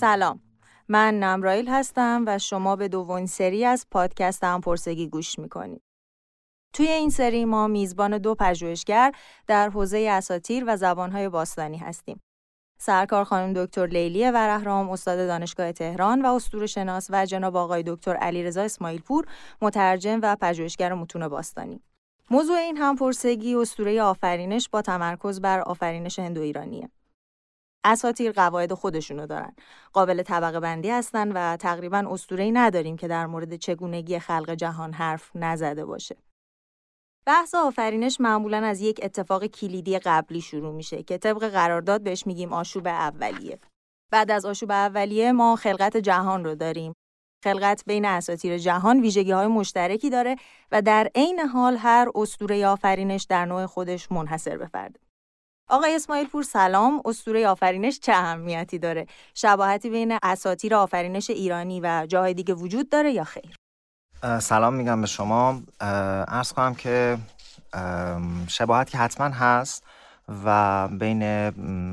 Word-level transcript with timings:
سلام 0.00 0.40
من 0.88 1.18
نمرایل 1.18 1.68
هستم 1.68 2.24
و 2.26 2.38
شما 2.38 2.76
به 2.76 2.88
دومین 2.88 3.26
سری 3.26 3.64
از 3.64 3.86
پادکست 3.90 4.44
هم 4.44 4.60
پرسگی 4.60 5.08
گوش 5.08 5.38
می‌کنید. 5.38 5.82
توی 6.72 6.88
این 6.88 7.10
سری 7.10 7.44
ما 7.44 7.66
میزبان 7.66 8.18
دو 8.18 8.34
پژوهشگر 8.34 9.12
در 9.46 9.68
حوزه 9.68 10.08
اساتیر 10.10 10.64
و 10.66 10.76
زبانهای 10.76 11.28
باستانی 11.28 11.78
هستیم. 11.78 12.20
سرکار 12.80 13.24
خانم 13.24 13.52
دکتر 13.52 13.86
لیلی 13.86 14.30
ورهرام 14.30 14.90
استاد 14.90 15.26
دانشگاه 15.26 15.72
تهران 15.72 16.22
و 16.22 16.26
اسطوره 16.26 16.66
شناس 16.66 17.06
و 17.10 17.26
جناب 17.26 17.56
آقای 17.56 17.82
دکتر 17.86 18.16
علیرضا 18.16 18.62
اسماعیل 18.62 19.00
پور 19.00 19.26
مترجم 19.62 20.20
و 20.22 20.36
پژوهشگر 20.40 20.94
متون 20.94 21.28
باستانی. 21.28 21.82
موضوع 22.30 22.56
این 22.56 22.76
همپرسگی 22.76 23.54
اسطوره 23.54 24.02
آفرینش 24.02 24.68
با 24.68 24.82
تمرکز 24.82 25.40
بر 25.40 25.60
آفرینش 25.60 26.18
هندو 26.18 26.40
ایرانیه. 26.40 26.90
اساتیر 27.84 28.32
قواعد 28.32 28.72
خودشونو 28.72 29.26
دارن. 29.26 29.52
قابل 29.92 30.22
طبقه 30.22 30.60
بندی 30.60 30.90
هستن 30.90 31.32
و 31.32 31.56
تقریبا 31.56 32.04
اسطوره‌ای 32.10 32.52
نداریم 32.52 32.96
که 32.96 33.08
در 33.08 33.26
مورد 33.26 33.56
چگونگی 33.56 34.18
خلق 34.18 34.50
جهان 34.50 34.92
حرف 34.92 35.30
نزده 35.34 35.84
باشه. 35.84 36.16
بحث 37.26 37.54
آفرینش 37.54 38.20
معمولا 38.20 38.64
از 38.64 38.80
یک 38.80 39.00
اتفاق 39.02 39.46
کلیدی 39.46 39.98
قبلی 39.98 40.40
شروع 40.40 40.74
میشه 40.74 41.02
که 41.02 41.18
طبق 41.18 41.48
قرارداد 41.48 42.02
بهش 42.02 42.26
میگیم 42.26 42.52
آشوب 42.52 42.86
اولیه. 42.86 43.58
بعد 44.10 44.30
از 44.30 44.44
آشوب 44.46 44.70
اولیه 44.70 45.32
ما 45.32 45.56
خلقت 45.56 45.96
جهان 45.96 46.44
رو 46.44 46.54
داریم. 46.54 46.92
خلقت 47.44 47.82
بین 47.86 48.04
اساطیر 48.04 48.58
جهان 48.58 49.00
ویژگی 49.00 49.30
های 49.30 49.46
مشترکی 49.46 50.10
داره 50.10 50.36
و 50.72 50.82
در 50.82 51.10
عین 51.14 51.40
حال 51.40 51.76
هر 51.76 52.08
اسطوره 52.14 52.66
آفرینش 52.66 53.24
در 53.24 53.44
نوع 53.44 53.66
خودش 53.66 54.12
منحصر 54.12 54.56
به 54.56 54.66
فرده. 54.66 55.00
آقای 55.70 55.94
اسماعیل 55.94 56.26
پور 56.26 56.42
سلام. 56.42 57.02
اسطوره 57.04 57.48
آفرینش 57.48 58.00
چه 58.00 58.12
اهمیتی 58.12 58.78
داره؟ 58.78 59.06
شباهتی 59.34 59.90
بین 59.90 60.18
اساطیر 60.22 60.74
آفرینش 60.74 61.30
ایرانی 61.30 61.80
و 61.80 62.06
جاهای 62.08 62.34
دیگه 62.34 62.54
وجود 62.54 62.88
داره 62.88 63.12
یا 63.12 63.24
خیر؟ 63.24 63.56
سلام 64.40 64.74
میگم 64.74 65.00
به 65.00 65.06
شما. 65.06 65.60
ارز 65.80 66.52
کنم 66.52 66.74
که 66.74 67.18
شباهت 68.48 68.90
که 68.90 68.98
حتما 68.98 69.26
هست 69.26 69.84
و 70.44 70.88
بین 70.88 71.22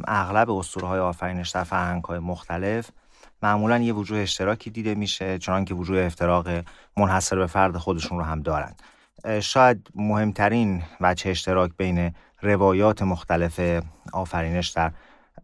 اغلب 0.07 0.51
اسطوره 0.51 0.87
های 0.87 0.99
آفرینش 0.99 1.49
در 1.49 1.63
فرهنگ 1.63 2.03
های 2.03 2.19
مختلف 2.19 2.89
معمولا 3.43 3.77
یه 3.77 3.93
وجوه 3.93 4.19
اشتراکی 4.19 4.69
دیده 4.69 4.95
میشه 4.95 5.37
چنان 5.37 5.65
که 5.65 5.73
وجوه 5.73 5.99
افتراق 5.99 6.47
منحصر 6.97 7.35
به 7.35 7.47
فرد 7.47 7.77
خودشون 7.77 8.17
رو 8.17 8.23
هم 8.23 8.41
دارن. 8.41 8.75
شاید 9.41 9.87
مهمترین 9.95 10.83
وجه 11.01 11.31
اشتراک 11.31 11.71
بین 11.77 12.11
روایات 12.45 13.01
مختلف 13.01 13.59
آفرینش 14.13 14.69
در 14.69 14.91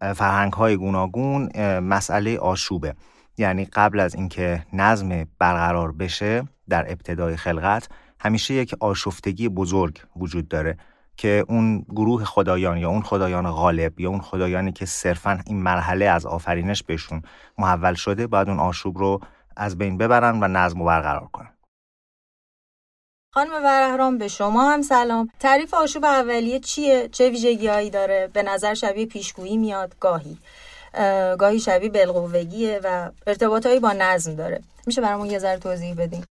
فرهنگ 0.00 0.52
های 0.52 0.76
گوناگون 0.76 1.48
مسئله 1.78 2.38
آشوبه. 2.38 2.94
یعنی 3.38 3.64
قبل 3.64 4.00
از 4.00 4.14
اینکه 4.14 4.66
نظم 4.72 5.24
برقرار 5.38 5.92
بشه 5.92 6.48
در 6.68 6.90
ابتدای 6.90 7.36
خلقت 7.36 7.88
همیشه 8.20 8.54
یک 8.54 8.74
آشفتگی 8.80 9.48
بزرگ 9.48 10.00
وجود 10.16 10.48
داره 10.48 10.78
که 11.16 11.44
اون 11.48 11.86
گروه 11.88 12.24
خدایان 12.24 12.78
یا 12.78 12.88
اون 12.88 13.02
خدایان 13.02 13.50
غالب 13.50 14.00
یا 14.00 14.10
اون 14.10 14.20
خدایانی 14.20 14.72
که 14.72 14.86
صرفا 14.86 15.38
این 15.46 15.62
مرحله 15.62 16.04
از 16.04 16.26
آفرینش 16.26 16.82
بهشون 16.82 17.22
محول 17.58 17.94
شده 17.94 18.26
باید 18.26 18.48
اون 18.48 18.60
آشوب 18.60 18.98
رو 18.98 19.20
از 19.56 19.78
بین 19.78 19.98
ببرن 19.98 20.42
و 20.42 20.48
نظم 20.48 20.78
رو 20.78 20.84
برقرار 20.84 21.28
کنن. 21.32 21.50
خانم 23.34 23.64
ورهرام 23.64 24.18
به 24.18 24.28
شما 24.28 24.70
هم 24.70 24.82
سلام. 24.82 25.28
تعریف 25.40 25.74
آشوب 25.74 26.04
اولیه 26.04 26.60
چیه؟ 26.60 27.08
چه 27.12 27.30
ویژگیهایی 27.30 27.90
داره؟ 27.90 28.30
به 28.32 28.42
نظر 28.42 28.74
شبیه 28.74 29.06
پیشگویی 29.06 29.56
میاد 29.56 29.94
گاهی. 30.00 30.38
گاهی 31.38 31.60
شبیه 31.60 31.90
بالقوگیه 31.90 32.80
و 32.84 33.10
ارتباطایی 33.26 33.80
با 33.80 33.92
نظم 33.92 34.34
داره. 34.34 34.62
میشه 34.86 35.00
برامون 35.00 35.30
یه 35.30 35.38
ذره 35.38 35.58
توضیح 35.58 35.94
بدین؟ 35.94 36.24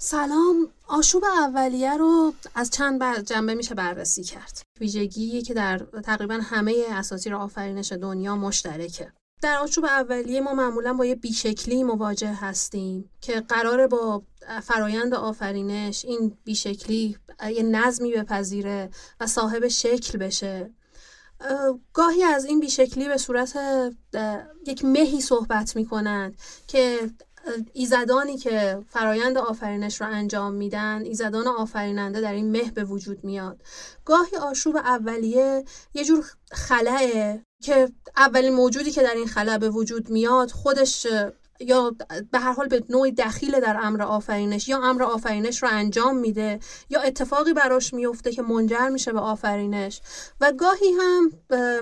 سلام. 0.00 0.68
آشوب 0.88 1.24
اولیه 1.24 1.96
رو 1.96 2.34
از 2.54 2.70
چند 2.70 3.20
جنبه 3.24 3.54
میشه 3.54 3.74
بررسی 3.74 4.22
کرد. 4.22 4.62
ویژگی 4.80 5.42
که 5.42 5.54
در 5.54 5.78
تقریبا 6.04 6.34
همه 6.42 6.74
اساطیر 6.90 7.34
آفرینش 7.34 7.92
دنیا 7.92 8.36
مشترکه. 8.36 9.12
در 9.42 9.58
آشوب 9.58 9.84
اولیه 9.84 10.40
ما 10.40 10.54
معمولا 10.54 10.92
با 10.92 11.06
یه 11.06 11.14
بیشکلی 11.14 11.82
مواجه 11.82 12.34
هستیم 12.34 13.10
که 13.20 13.40
قراره 13.40 13.86
با 13.86 14.22
فرایند 14.62 15.14
آفرینش 15.14 16.04
این 16.04 16.38
بیشکلی 16.44 17.18
یه 17.54 17.62
نظمی 17.62 18.12
بپذیره 18.12 18.90
و 19.20 19.26
صاحب 19.26 19.68
شکل 19.68 20.18
بشه. 20.18 20.70
گاهی 21.92 22.22
از 22.22 22.44
این 22.44 22.60
بیشکلی 22.60 23.08
به 23.08 23.16
صورت 23.16 23.58
یک 24.66 24.84
مهی 24.84 25.20
صحبت 25.20 25.76
می 25.76 25.86
کنند 25.86 26.36
که 26.66 27.10
ایزدانی 27.72 28.38
که 28.38 28.78
فرایند 28.88 29.38
آفرینش 29.38 30.00
رو 30.00 30.06
انجام 30.06 30.54
میدن 30.54 31.02
ایزدان 31.04 31.46
آفریننده 31.46 32.20
در 32.20 32.32
این 32.32 32.50
مه 32.50 32.70
به 32.70 32.84
وجود 32.84 33.24
میاد. 33.24 33.62
گاهی 34.04 34.36
آشوب 34.36 34.76
اولیه 34.76 35.64
یه 35.94 36.04
جور 36.04 36.24
خلعه 36.52 37.42
که 37.62 37.88
اولین 38.16 38.54
موجودی 38.54 38.90
که 38.90 39.02
در 39.02 39.14
این 39.14 39.26
خلع 39.26 39.58
به 39.58 39.70
وجود 39.70 40.10
میاد 40.10 40.50
خودش 40.50 41.06
یا 41.60 41.96
به 42.30 42.38
هر 42.38 42.52
حال 42.52 42.68
به 42.68 42.84
نوعی 42.88 43.12
دخیل 43.12 43.60
در 43.60 43.76
امر 43.82 44.02
آفرینش 44.02 44.68
یا 44.68 44.82
امر 44.82 45.02
آفرینش 45.02 45.62
رو 45.62 45.68
انجام 45.72 46.16
میده 46.16 46.60
یا 46.90 47.00
اتفاقی 47.00 47.52
براش 47.52 47.94
میفته 47.94 48.32
که 48.32 48.42
منجر 48.42 48.88
میشه 48.88 49.12
به 49.12 49.20
آفرینش. 49.20 50.00
و 50.40 50.52
گاهی 50.52 50.92
هم 51.00 51.32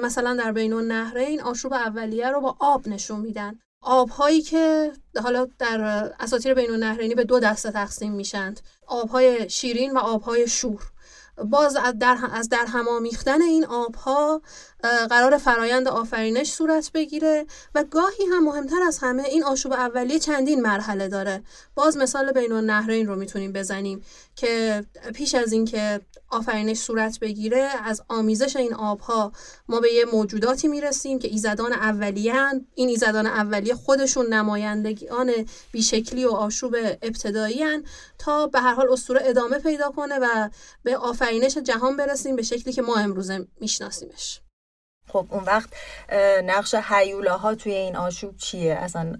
مثلا 0.02 0.34
در 0.34 0.52
بین 0.52 0.72
النهرین 0.72 1.40
آشوب 1.42 1.72
اولیه 1.72 2.30
رو 2.30 2.40
با 2.40 2.56
آب 2.60 2.88
نشون 2.88 3.20
میدن. 3.20 3.58
آبهایی 3.84 4.42
که 4.42 4.92
حالا 5.22 5.48
در 5.58 5.80
اساطیر 6.20 6.54
بین 6.54 6.70
النهرینی 6.70 7.14
به 7.14 7.24
دو 7.24 7.40
دسته 7.40 7.70
تقسیم 7.70 8.12
میشند. 8.12 8.60
آبهای 8.86 9.50
شیرین 9.50 9.92
و 9.92 9.98
آبهای 9.98 10.48
شور. 10.48 10.82
باز 11.36 11.76
از 11.76 11.98
در, 11.98 12.18
از 12.32 12.48
در 12.48 12.66
همامیختن 12.66 13.42
این 13.42 13.64
آبها 13.64 14.42
قرار 14.84 15.38
فرایند 15.38 15.88
آفرینش 15.88 16.52
صورت 16.52 16.90
بگیره 16.92 17.46
و 17.74 17.84
گاهی 17.84 18.24
هم 18.32 18.44
مهمتر 18.44 18.82
از 18.86 18.98
همه 18.98 19.22
این 19.22 19.44
آشوب 19.44 19.72
اولیه 19.72 20.18
چندین 20.18 20.62
مرحله 20.62 21.08
داره. 21.08 21.42
باز 21.74 21.96
مثال 21.96 22.32
بین 22.32 22.52
النهرین 22.52 23.06
رو 23.06 23.16
می‌تونیم 23.16 23.52
بزنیم 23.52 24.02
که 24.36 24.84
پیش 25.14 25.34
از 25.34 25.52
اینکه 25.52 26.00
آفرینش 26.30 26.78
صورت 26.78 27.18
بگیره 27.20 27.68
از 27.84 28.02
آمیزش 28.08 28.56
این 28.56 28.74
آبها 28.74 29.32
ما 29.68 29.80
به 29.80 29.92
یه 29.92 30.04
موجوداتی 30.04 30.68
می‌رسیم 30.68 31.18
که 31.18 31.28
ایزدان 31.28 31.72
اولیان 31.72 32.66
این 32.74 32.88
ایزدان 32.88 33.26
اولیه 33.26 33.74
خودشون 33.74 34.26
نمایندگان 34.26 35.32
بیشکلی 35.72 36.24
و 36.24 36.30
آشوب 36.30 36.76
ابتدایی 37.02 37.64
تا 38.18 38.46
به 38.46 38.60
هر 38.60 38.74
حال 38.74 38.92
اسطوره 38.92 39.20
ادامه 39.24 39.58
پیدا 39.58 39.90
کنه 39.90 40.18
و 40.18 40.48
به 40.82 40.96
آفرینش 40.96 41.58
جهان 41.58 41.96
برسیم 41.96 42.36
به 42.36 42.42
شکلی 42.42 42.72
که 42.72 42.82
ما 42.82 42.96
امروزه 42.96 43.46
میشناسیمش. 43.60 44.43
خب 45.08 45.26
اون 45.30 45.44
وقت 45.44 45.68
نقش 46.44 46.74
ها 46.74 47.54
توی 47.54 47.72
این 47.72 47.96
آشوب 47.96 48.36
چیه؟ 48.36 48.74
اصلا 48.74 49.16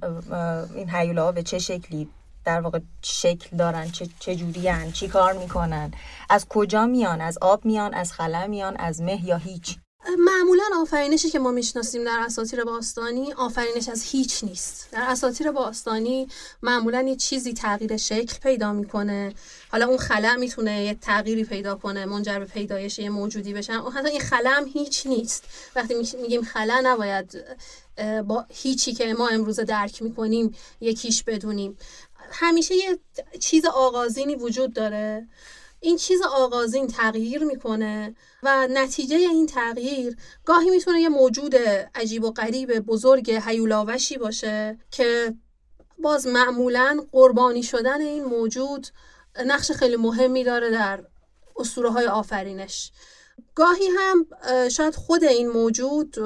این 0.75 1.19
ها 1.19 1.33
به 1.33 1.43
چه 1.43 1.59
شکلی؟ 1.59 2.09
در 2.45 2.61
واقع 2.61 2.78
شکل 3.03 3.56
دارن؟ 3.56 3.91
چه, 3.91 4.09
چه 4.19 4.37
جوری 4.37 4.69
هن؟ 4.69 4.93
چی 4.93 5.09
کار 5.09 5.33
می‌کنن؟ 5.33 5.93
از 6.31 6.47
کجا 6.49 6.87
میان؟ 6.87 7.21
از 7.21 7.39
آب 7.41 7.65
میان؟ 7.65 7.94
از 7.94 8.12
خلا 8.12 8.47
میان؟ 8.47 8.76
از 8.76 9.03
مه 9.03 9.25
یا 9.25 9.37
هیچ؟ 9.37 9.79
معمولا 10.19 10.64
آفرینشی 10.81 11.31
که 11.31 11.38
ما 11.38 11.50
می‌شناسیم 11.50 12.05
در 12.05 12.19
اساطیر 12.26 12.64
باستانی 12.64 13.32
آفرینش 13.32 13.88
از 13.88 14.02
هیچ 14.02 14.44
نیست. 14.44 14.88
در 14.93 15.02
اساطیر 15.02 15.50
باستانی 15.50 16.28
معمولا 16.62 17.02
یه 17.02 17.16
چیزی 17.16 17.52
تغییر 17.52 17.96
شکل 17.96 18.38
پیدا 18.43 18.72
می‌کنه. 18.72 19.34
حالا 19.69 19.87
اون 19.87 19.99
خلع 19.99 20.34
می‌تونه 20.34 20.84
یه 20.84 20.94
تغییری 20.94 21.44
پیدا 21.44 21.75
کنه 21.75 22.05
منجر 22.05 22.38
به 22.38 22.44
پیدایش 22.44 22.99
یه 22.99 23.11
موجودی 23.11 23.52
بشن. 23.52 23.81
حتی 23.81 24.08
این 24.08 24.20
خلع 24.20 24.50
هم 24.50 24.64
هیچ 24.64 25.06
نیست. 25.06 25.44
وقتی 25.76 25.94
میگیم 26.22 26.43
خلع 26.43 26.81
نباید 26.81 27.44
با 28.26 28.46
هیچی 28.49 28.94
که 28.94 29.14
ما 29.14 29.28
امروز 29.28 29.61
درک 29.61 30.02
می‌کنیم 30.02 30.55
یکیش 30.81 31.22
بدونیم. 31.22 31.78
همیشه 32.31 32.75
یه 32.75 32.99
چیز 33.40 33.64
آغازینی 33.66 34.34
وجود 34.34 34.72
داره. 34.72 35.28
این 35.85 35.97
چیز 35.97 36.23
آغازین 36.23 36.87
تغییر 36.87 37.45
می‌کنه 37.45 38.15
و 38.43 38.69
نتیجه 38.71 39.17
این 39.17 39.47
تغییر 39.47 40.17
گاهی 40.45 40.71
می‌تونه 40.71 41.01
یه 41.01 41.09
موجود 41.09 41.55
عجیب 41.95 42.25
و 42.25 42.31
غریب 42.31 42.79
بزرگ 42.79 43.31
هیولاوشی 43.31 44.19
باشه 44.19 44.79
که 44.91 45.35
باز 45.99 46.27
معمولا 46.27 47.05
قربانی 47.13 47.63
شدن 47.63 48.01
این 48.01 48.25
موجود 48.25 48.87
نقش 49.47 49.73
خیلی 49.73 49.97
مهمی 49.97 50.45
داره 50.45 50.71
در 50.71 51.05
اسطوره 51.57 51.91
های 51.91 52.07
آفرینش. 52.07 52.93
گاهی 53.55 53.89
هم 53.99 54.27
شاید 54.69 54.95
خود 54.95 55.25
این 55.25 55.49
موجود 55.49 56.17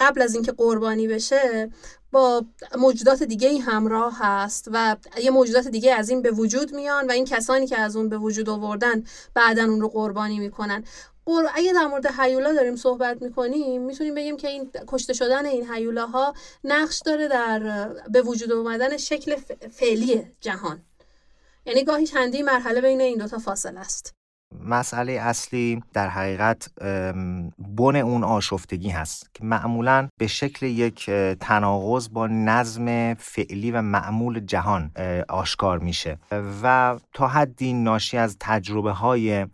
قبل 0.00 0.22
از 0.22 0.34
اینکه 0.34 0.52
قربانی 0.52 1.08
بشه 1.08 1.70
با 2.12 2.44
موجودات 2.78 3.22
دیگه 3.22 3.48
ای 3.48 3.58
همراه 3.58 4.18
هست 4.18 4.68
و 4.72 4.96
یه 5.22 5.30
موجودات 5.30 5.68
دیگه 5.68 5.94
از 5.94 6.08
این 6.08 6.22
به 6.22 6.30
وجود 6.30 6.74
میان 6.74 7.06
و 7.06 7.12
این 7.12 7.24
کسانی 7.24 7.66
که 7.66 7.78
از 7.78 7.96
اون 7.96 8.08
به 8.08 8.18
وجود 8.18 8.48
آوردن 8.48 9.04
بعدا 9.34 9.64
اون 9.64 9.80
رو 9.80 9.88
قربانی 9.88 10.38
می‌کنن. 10.38 10.84
اگه 11.54 11.72
در 11.72 11.86
مورد 11.86 12.06
هیولا 12.20 12.52
داریم 12.52 12.76
صحبت 12.76 13.22
می‌کنیم 13.22 13.82
می‌تونیم 13.82 14.14
بگیم 14.14 14.36
که 14.36 14.48
این 14.48 14.70
کشته 14.86 15.12
شدن 15.12 15.46
این 15.46 15.70
هیولاها 15.72 16.34
نقش 16.64 17.02
داره 17.04 17.28
در 17.28 17.88
به 17.88 18.22
وجود 18.22 18.52
اومدن 18.52 18.96
شکل 18.96 19.36
فعلی 19.70 20.26
جهان. 20.40 20.82
یعنی 21.66 21.84
گاهی 21.84 22.06
چندی 22.06 22.42
مرحله 22.42 22.80
بین 22.80 23.00
این 23.00 23.18
دوتا 23.18 23.38
فاصله 23.38 23.80
است. 23.80 24.14
مسئله 24.64 25.12
اصلی 25.12 25.82
در 25.92 26.08
حقیقت 26.08 26.70
بن 27.58 27.96
اون 27.96 28.24
آشفتگی 28.24 28.90
هست 28.90 29.30
که 29.34 29.44
معمولا 29.44 30.08
به 30.18 30.26
شکل 30.26 30.66
یک 30.66 31.10
تناقض 31.40 32.08
با 32.08 32.26
نظم 32.26 33.14
فعلی 33.14 33.70
و 33.70 33.82
معمول 33.82 34.40
جهان 34.40 34.90
آشکار 35.28 35.78
میشه 35.78 36.18
و 36.62 36.98
تا 37.12 37.28
حدی 37.28 37.72
ناشی 37.72 38.18
از 38.18 38.36
تجربه 38.40 38.92
های 38.92 39.46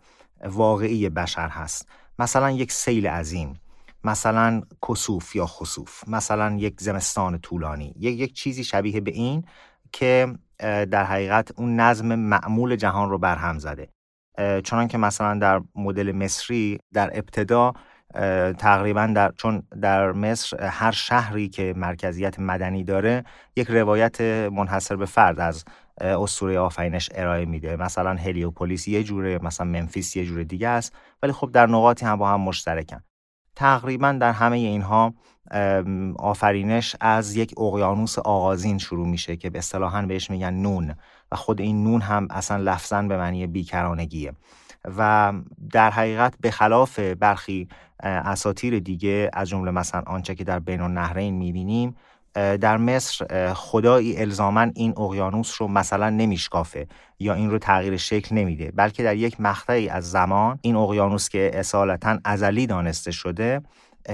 واقعی 0.45 1.09
بشر 1.09 1.49
هست. 1.49 1.87
مثلا 2.19 2.51
یک 2.51 2.71
سیل 2.71 3.07
عظیم 3.07 3.59
مثلا 4.03 4.61
کسوف 4.89 5.35
یا 5.35 5.45
خسوف 5.45 6.07
مثلا 6.07 6.55
یک 6.57 6.81
زمستان 6.81 7.37
طولانی 7.37 7.93
یک 7.99 8.19
یک 8.19 8.33
چیزی 8.33 8.63
شبیه 8.63 9.01
به 9.01 9.11
این 9.11 9.43
که 9.91 10.35
در 10.59 11.03
حقیقت 11.03 11.51
اون 11.59 11.79
نظم 11.79 12.15
معمول 12.15 12.75
جهان 12.75 13.09
رو 13.09 13.17
برهم 13.17 13.59
زده. 13.59 13.89
چون 14.63 14.87
که 14.87 14.97
مثلا 14.97 15.39
در 15.39 15.61
مدل 15.75 16.11
مصری 16.11 16.79
در 16.93 17.09
ابتدا 17.13 17.73
تقریبا 18.57 19.11
در 19.15 19.31
چون 19.31 19.63
در 19.81 20.11
مصر 20.11 20.63
هر 20.65 20.91
شهری 20.91 21.49
که 21.49 21.73
مرکزیت 21.77 22.39
مدنی 22.39 22.83
داره 22.83 23.23
یک 23.55 23.67
روایت 23.67 24.21
منحصر 24.51 24.95
به 24.95 25.05
فرد 25.05 25.39
از 25.39 25.65
اسطوره 26.01 26.59
آفرینش 26.59 27.09
ارائه 27.15 27.45
میده. 27.45 27.75
مثلا 27.75 28.13
هلیوپولیس 28.13 28.87
یه 28.87 29.03
جوره 29.03 29.39
مثلا 29.43 29.67
منفیس 29.67 30.15
یه 30.15 30.25
جوره 30.25 30.43
دیگه 30.43 30.67
است 30.67 30.95
ولی 31.23 31.31
خب 31.31 31.51
در 31.51 31.65
نقاطی 31.67 32.05
هم 32.05 32.15
با 32.15 32.29
هم 32.29 32.41
مشترکن. 32.41 33.03
تقریبا 33.59 34.11
در 34.11 34.31
همه 34.31 34.57
اینها 34.57 35.13
آفرینش 36.19 36.95
از 37.01 37.35
یک 37.35 37.59
اقیانوس 37.59 38.19
آغازین 38.19 38.77
شروع 38.77 39.07
میشه 39.07 39.35
که 39.37 39.49
به 39.49 39.59
اصطلاحا 39.59 40.01
بهش 40.01 40.29
میگن 40.29 40.53
نون 40.53 40.95
و 41.31 41.35
خود 41.35 41.61
این 41.61 41.83
نون 41.83 42.01
هم 42.01 42.27
اصلا 42.29 42.57
لفظا 42.57 43.01
به 43.01 43.17
معنی 43.17 43.47
بیکرانگیه. 43.47 44.33
و 44.97 45.33
در 45.71 45.91
حقیقت 45.91 46.33
به 46.41 46.51
خلاف 46.51 46.99
برخی 46.99 47.67
اساتیر 48.03 48.79
دیگه 48.79 49.29
از 49.33 49.49
جمله 49.49 49.71
مثلا 49.71 50.03
آنچه 50.07 50.35
که 50.35 50.43
در 50.43 50.59
بین 50.59 50.81
النهرین 50.81 51.33
می‌بینیم 51.33 51.95
در 52.61 52.77
مصر 52.77 53.53
خدایی 53.53 54.17
الزامن 54.17 54.71
این 54.75 54.93
اقیانوس 54.97 55.61
رو 55.61 55.67
مثلا 55.67 56.09
نمیشکافه 56.09 56.87
یا 57.19 57.33
این 57.33 57.51
رو 57.51 57.59
تغییر 57.59 57.97
شکل 57.97 58.35
نمیده 58.35 58.71
بلکه 58.75 59.03
در 59.03 59.15
یک 59.15 59.41
مقطعی 59.41 59.89
از 59.89 60.11
زمان 60.11 60.59
این 60.61 60.75
اقیانوس 60.75 61.29
که 61.29 61.51
اصالتا 61.53 62.17
ازلی 62.25 62.67
دانسته 62.67 63.11
شده 63.11 63.61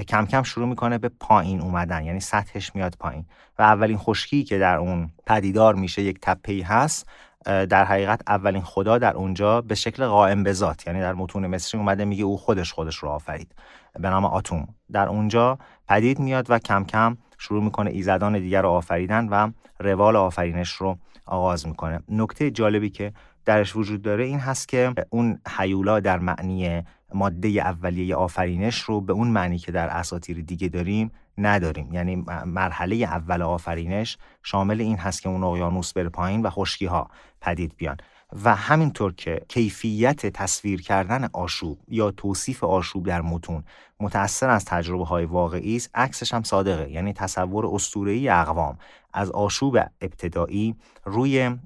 کم 0.08 0.26
کم 0.26 0.42
شروع 0.42 0.68
می‌کنه 0.68 0.98
به 0.98 1.10
پایین 1.20 1.60
اومدن 1.60 2.04
یعنی 2.04 2.20
سطحش 2.20 2.74
میاد 2.74 2.96
پایین. 2.98 3.24
و 3.58 3.62
اولین 3.62 3.98
خشکی 3.98 4.44
که 4.44 4.58
در 4.58 4.76
اون 4.76 5.10
پدیدار 5.26 5.74
میشه 5.74 6.02
یک 6.02 6.18
تپهی 6.22 6.62
هست 6.62 7.06
در 7.44 7.84
حقیقت 7.84 8.20
اولین 8.26 8.62
خدا 8.62 8.98
در 8.98 9.16
اونجا 9.16 9.60
به 9.60 9.74
شکل 9.74 10.06
قائم 10.06 10.42
به 10.42 10.52
ذات 10.52 10.86
یعنی 10.86 11.00
در 11.00 11.14
متون 11.14 11.46
مصری 11.46 11.80
اومده 11.80 12.04
میگه 12.04 12.24
او 12.24 12.38
خودش 12.38 12.72
خودش 12.72 12.96
رو 12.96 13.08
آفرید. 13.08 13.54
به 14.00 14.10
نام 14.10 14.24
آتوم. 14.24 14.68
در 14.92 15.08
اونجا 15.08 15.58
پدید 15.88 16.18
میاد 16.18 16.46
و 16.50 16.58
کم 16.58 16.84
کم 16.84 17.16
شروع 17.38 17.64
می‌کنه 17.64 17.90
ایزدان 17.90 18.38
دیگر 18.38 18.62
رو 18.62 18.68
آفریدن 18.68 19.28
و 19.28 19.50
روال 19.80 20.16
آفرینش 20.16 20.72
رو 20.72 20.98
آغاز 21.26 21.66
می‌کنه. 21.66 22.00
نکته 22.08 22.50
جالبی 22.50 22.90
که 22.90 23.12
درش 23.44 23.76
وجود 23.76 24.02
داره 24.02 24.24
این 24.24 24.38
هست 24.38 24.68
که 24.68 24.94
اون 25.10 25.40
حیولا 25.58 26.00
در 26.00 26.18
معنی 26.18 26.82
ماده 27.14 27.48
اولیه 27.48 28.14
آفرینش 28.14 28.80
رو 28.80 29.00
به 29.00 29.12
اون 29.12 29.28
معنی 29.28 29.58
که 29.58 29.72
در 29.72 29.88
اساطیر 29.88 30.42
دیگه 30.42 30.68
داریم 30.68 31.10
نداریم. 31.38 31.92
یعنی 31.92 32.24
مرحله 32.46 32.96
اول 32.96 33.42
آفرینش 33.42 34.18
شامل 34.42 34.80
این 34.80 34.96
هست 34.96 35.22
که 35.22 35.28
اون 35.28 35.44
اقیانوس 35.44 35.92
بره 35.92 36.08
پایین 36.08 36.42
و 36.42 36.50
خشکی 36.50 36.86
ها 36.86 37.10
پدید 37.40 37.76
بیان. 37.76 37.96
و 38.44 38.54
همینطور 38.54 39.12
که 39.14 39.40
کیفیت 39.48 40.26
تصویر 40.26 40.82
کردن 40.82 41.28
آشوب 41.32 41.78
یا 41.88 42.10
توصیف 42.10 42.64
آشوب 42.64 43.06
در 43.06 43.20
متون 43.22 43.64
متأثر 44.00 44.48
از 44.48 44.64
تجربه 44.64 45.04
های 45.04 45.24
واقعی 45.24 45.76
است 45.76 45.90
عکسش 45.94 46.34
هم 46.34 46.42
صادقه. 46.42 46.90
یعنی 46.90 47.12
تصور 47.12 47.66
اسطوره‌ای 47.66 48.28
اقوام 48.28 48.78
از 49.12 49.30
آشوب 49.30 49.78
ابتدایی 50.00 50.76
روی 51.04 51.56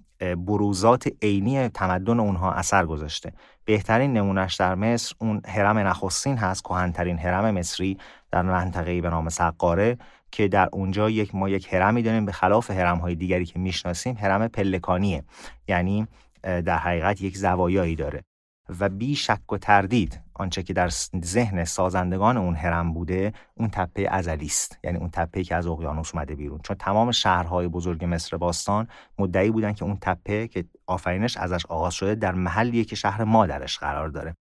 بروزات 0.47 1.09
عینی 1.23 1.69
تمدن 1.69 2.21
اونها 2.21 2.53
اثر 2.53 2.87
گذاشته. 2.87 3.33
بهترین 3.65 4.13
نمونهش 4.13 4.55
در 4.55 4.75
مصر 4.75 5.15
اون 5.19 5.41
حرم 5.47 5.79
نخستین 5.79 6.37
هست 6.37 6.63
کهنترین 6.63 7.19
حرم 7.19 7.55
مصری 7.55 7.99
در 8.33 8.43
منطقه‌ای 8.43 9.01
به 9.01 9.11
نام 9.11 9.29
سقاره 9.29 9.99
که 10.31 10.49
در 10.49 10.69
اونجا 10.73 11.11
یک 11.11 11.35
ما 11.35 11.49
یک 11.49 11.75
حرمی 11.75 12.03
داریم 12.03 12.27
به 12.27 12.33
خلاف 12.33 12.71
حرم 12.71 12.99
های 12.99 13.15
دیگری 13.15 13.47
که 13.47 13.59
می‌شناسیم 13.59 14.17
حرم 14.21 14.49
پلکانیه. 14.49 15.25
یعنی 15.69 16.07
در 16.43 16.79
حقیقت 16.79 17.21
یک 17.21 17.37
زوایایی 17.37 17.97
داره. 17.97 18.25
و 18.81 18.89
بی 18.89 19.17
شک 19.17 19.53
و 19.53 19.59
تردید 19.59 20.21
آنچه 20.35 20.63
که 20.63 20.73
در 20.73 20.89
ذهن 21.25 21.65
سازندگان 21.65 22.37
اون 22.37 22.55
هرم 22.55 22.93
بوده 22.93 23.33
اون 23.55 23.69
تپه 23.69 24.07
ازلی 24.11 24.47
است. 24.47 24.79
یعنی 24.85 24.99
اون 24.99 25.11
تپه 25.11 25.45
که 25.45 25.55
از 25.55 25.67
اقیانوس 25.67 26.15
اومده 26.15 26.35
بیرون. 26.35 26.61
چون 26.65 26.77
تمام 26.77 27.11
شهرهای 27.11 27.69
بزرگ 27.69 28.05
مصر 28.05 28.37
باستان 28.37 28.89
مدعی 29.19 29.51
بودن 29.51 29.73
که 29.73 29.85
اون 29.85 29.99
تپه 30.01 30.49
که 30.49 30.65
آفرینش 30.87 31.37
ازش 31.37 31.67
آغاز 31.67 31.95
شده 31.95 32.15
در 32.15 32.33
محلیه 32.33 32.85
که 32.85 32.97
شهر 32.97 33.25
مادرش 33.25 33.79
قرار 33.79 34.09
داره. 34.09 34.35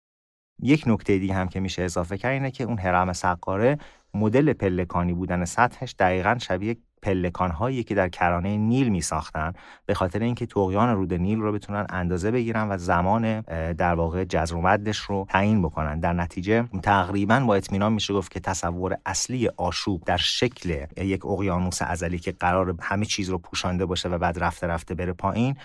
یک 0.61 0.83
نکته 0.87 1.17
دیگه 1.17 1.33
هم 1.33 1.47
که 1.47 1.59
میشه 1.59 1.83
اضافه 1.83 2.17
کرد 2.17 2.31
اینه 2.31 2.51
که 2.51 2.63
اون 2.63 2.79
هرم 2.79 3.13
سقاره 3.13 3.77
مدل 4.13 4.53
پلکانی 4.53 5.13
بودن 5.13 5.45
سطحش 5.45 5.95
دقیقا 5.99 6.37
شبیه 6.41 6.77
پلکان 7.01 7.51
هایی 7.51 7.83
که 7.83 7.95
در 7.95 8.09
کرانه 8.09 8.57
نیل 8.57 8.89
می 8.89 9.01
ساختن 9.01 9.53
به 9.85 9.93
خاطر 9.93 10.19
اینکه 10.19 10.45
توقیان 10.45 10.95
رود 10.95 11.13
نیل 11.13 11.39
رو 11.39 11.51
بتونن 11.51 11.85
اندازه 11.89 12.31
بگیرن 12.31 12.67
و 12.69 12.77
زمان 12.77 13.41
در 13.73 13.93
واقع 13.93 14.23
جزر 14.23 14.55
و 14.55 14.61
مدش 14.61 14.97
رو 14.97 15.25
تعیین 15.29 15.61
بکنن. 15.61 15.99
در 15.99 16.13
نتیجه 16.13 16.67
تقریبا 16.83 17.39
با 17.39 17.55
اطمینان 17.55 17.93
میشه 17.93 18.13
گفت 18.13 18.31
که 18.31 18.39
تصور 18.39 18.97
اصلی 19.05 19.47
آشوب 19.47 20.03
در 20.05 20.17
شکل 20.17 20.85
یک 20.97 21.25
اقیانوس 21.25 21.81
ازلی 21.81 22.19
که 22.19 22.31
قرار 22.31 22.75
همه 22.81 23.05
چیز 23.05 23.29
رو 23.29 23.37
پوشانده 23.37 23.85
باشه 23.85 24.09
و 24.09 24.17
بعد 24.17 24.39
رفته 24.39 24.67
رفته 24.67 24.95
بره 24.95 25.13
پایین 25.13 25.55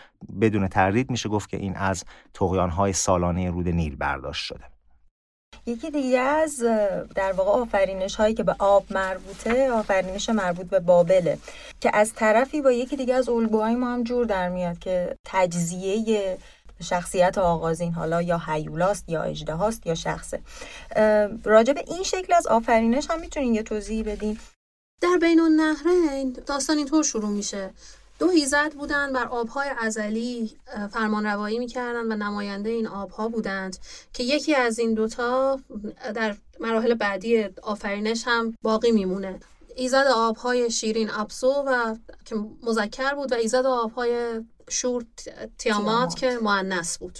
بدون 0.40 0.68
تردید 0.68 1.10
میشه 1.10 1.28
گفت 1.28 1.48
که 1.48 1.56
این 1.56 1.76
از 1.76 2.04
توقیان 2.34 2.70
های 2.70 2.92
سالانه 2.92 3.50
رود 3.50 3.68
نیل 3.68 3.96
برداشت 3.96 4.44
شده. 4.44 4.64
یکی 5.66 5.90
دیگه 5.90 6.18
از 6.18 6.62
در 7.14 7.32
واقع 7.32 7.50
آفرینش 7.50 8.14
هایی 8.14 8.34
که 8.34 8.42
به 8.42 8.56
آب 8.58 8.84
مربوطه 8.90 9.70
آفرینش 9.70 10.28
مربوط 10.28 10.66
به 10.66 10.80
بابله 10.80 11.38
که 11.80 11.90
از 11.94 12.12
طرفی 12.14 12.62
با 12.62 12.72
یکی 12.72 12.96
دیگه 12.96 13.14
از 13.14 13.28
الگوهای 13.28 13.74
ما 13.74 13.92
هم 13.92 14.02
جور 14.02 14.26
در 14.26 14.48
میاد 14.48 14.78
که 14.78 15.16
تجزیه 15.24 16.38
شخصیت 16.82 17.38
آغازین 17.38 17.92
حالا 17.92 18.22
یا 18.22 18.38
حیولاست 18.46 19.08
یا 19.08 19.22
اجدهاست 19.22 19.86
یا 19.86 19.94
شخصه. 19.94 20.40
راجع 21.44 21.72
به 21.72 21.84
این 21.86 22.02
شکل 22.02 22.32
از 22.32 22.46
آفرینش 22.46 23.10
هم 23.10 23.20
می‌تونین 23.20 23.54
یه 23.54 23.62
توضیح 23.62 24.04
بدین؟ 24.04 24.38
در 25.00 25.18
بین 25.20 25.40
النهرین 25.40 26.32
داستان 26.46 26.76
اینطور 26.76 27.04
شروع 27.04 27.30
میشه. 27.30 27.70
دو 28.22 28.30
هیزد 28.30 28.72
بودند 28.74 29.12
بر 29.12 29.24
آبهای 29.24 29.68
ازلی 29.78 30.56
فرمان 30.92 31.26
روایی 31.26 31.58
می‌کردند 31.58 32.10
و 32.10 32.16
نماینده 32.16 32.70
این 32.70 32.86
آبها 32.86 33.28
بودند 33.28 33.76
که 34.12 34.22
یکی 34.22 34.54
از 34.54 34.78
این 34.78 34.94
دوتا 34.94 35.60
در 36.14 36.36
مراحل 36.60 36.94
بعدی 36.94 37.44
آفرینش 37.62 38.22
هم 38.26 38.54
باقی 38.62 38.92
میمونه. 38.92 39.40
ایزد 39.76 40.06
آبهای 40.14 40.70
شیرین 40.70 41.10
ابسو 41.10 41.64
و 41.66 41.96
که 42.24 42.36
مذکر 42.62 43.14
بود 43.14 43.32
و 43.32 43.34
ایزد 43.34 43.66
آبهای 43.66 44.40
شور 44.68 45.04
تیامات 45.58 46.16
که 46.16 46.38
معنس 46.42 46.98
بود. 46.98 47.18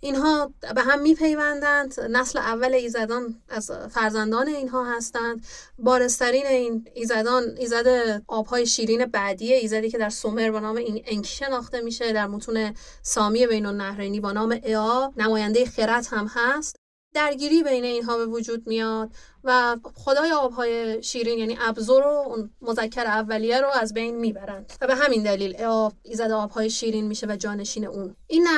اینها 0.00 0.52
به 0.74 0.82
هم 0.82 1.02
میپیوندند. 1.02 2.00
نسل 2.00 2.38
اول 2.38 2.74
ایزدان 2.74 3.42
از 3.48 3.70
فرزندان 3.90 4.48
اینها 4.48 4.96
هستند. 4.96 5.44
بارسترین 5.78 6.46
این 6.46 6.88
ایزدان 6.94 7.44
ایزد 7.58 8.22
آبهای 8.28 8.66
شیرین 8.66 9.06
بعدی 9.06 9.52
ایزدی 9.52 9.90
که 9.90 9.98
در 9.98 10.08
سومر 10.08 10.50
با 10.50 10.60
نام 10.60 10.80
انکی 11.04 11.30
شناخته 11.30 11.80
میشه 11.80 12.12
در 12.12 12.26
متون 12.26 12.74
سامی 13.02 13.46
بین 13.46 13.66
النهرینی 13.66 14.20
با 14.20 14.32
نام 14.32 14.60
اعا 14.62 15.08
نماینده 15.16 15.64
خرد 15.64 16.06
هم 16.10 16.30
هست. 16.34 16.76
درگیری 17.14 17.62
بین 17.62 17.84
اینها 17.84 18.16
به 18.16 18.26
وجود 18.26 18.66
میاد 18.66 19.10
و 19.44 19.76
خدای 19.94 20.32
آبهای 20.32 21.02
شیرین 21.02 21.38
یعنی 21.38 21.58
ابزور 21.60 22.04
رو 22.04 22.10
اون 22.10 22.50
مذکر 22.60 23.04
اولیه 23.06 23.60
رو 23.60 23.68
از 23.74 23.94
بین 23.94 24.16
می‌برند. 24.16 24.72
و 24.80 24.86
به 24.86 24.94
همین 24.94 25.22
دلیل 25.22 25.56
ایزد 26.02 26.30
آبهای 26.30 26.70
شیرین 26.70 27.06
میشه 27.06 27.26
و 27.26 27.36
جانشین 27.36 27.86
اون. 27.86 28.16
این 28.26 28.48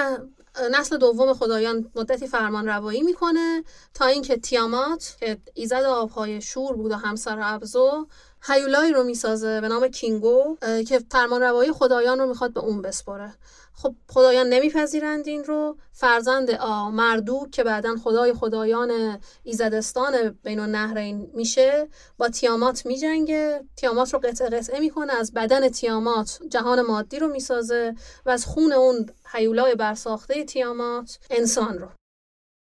نسل 0.72 0.96
دوم 0.96 1.34
خدایان 1.34 1.90
مدتی 1.94 2.26
فرمان 2.26 2.66
روایی 2.66 3.02
می‌کنه 3.02 3.64
تا 3.94 4.06
اینکه 4.06 4.36
تیامات 4.36 5.16
که 5.20 5.38
ایزد 5.54 5.82
آبهای 5.82 6.40
شور 6.40 6.76
بود 6.76 6.92
و 6.92 6.94
همسر 6.94 7.38
ابزو 7.42 8.06
هیولایی 8.42 8.92
رو 8.92 9.04
می‌سازه 9.04 9.60
به 9.60 9.68
نام 9.68 9.88
کینگو 9.88 10.56
که 10.88 11.00
فرمانروایی 11.10 11.72
خدایان 11.72 12.18
رو 12.18 12.26
می‌خواد 12.26 12.52
به 12.52 12.60
اون 12.60 12.82
بسپره. 12.82 13.34
خب 13.82 13.94
خدایان 14.08 14.48
نمیپذیرند 14.48 15.28
این 15.28 15.44
رو. 15.44 15.76
فرزند 15.92 16.50
آ 16.50 16.90
مردوک 16.90 17.50
که 17.50 17.64
بعدا 17.64 17.96
خدای 17.96 18.32
خدایان 18.32 19.20
ایزدستان 19.42 20.38
بین 20.42 20.60
النهرین 20.60 21.30
میشه 21.34 21.88
با 22.16 22.28
تیامات 22.28 22.86
میجنگه. 22.86 23.64
تیامات 23.76 24.12
رو 24.12 24.18
قطعه 24.18 24.48
قطعه 24.48 24.80
می‌کنه 24.80 25.12
از 25.12 25.32
بدن 25.32 25.68
تیامات 25.68 26.38
جهان 26.48 26.82
مادی 26.82 27.18
رو 27.18 27.28
می‌سازه 27.28 27.94
و 28.26 28.30
از 28.30 28.46
خون 28.46 28.72
اون 28.72 29.10
حیولای 29.32 29.74
برساخته 29.74 30.44
تیامات 30.44 31.18
انسان 31.30 31.78
رو. 31.78 31.88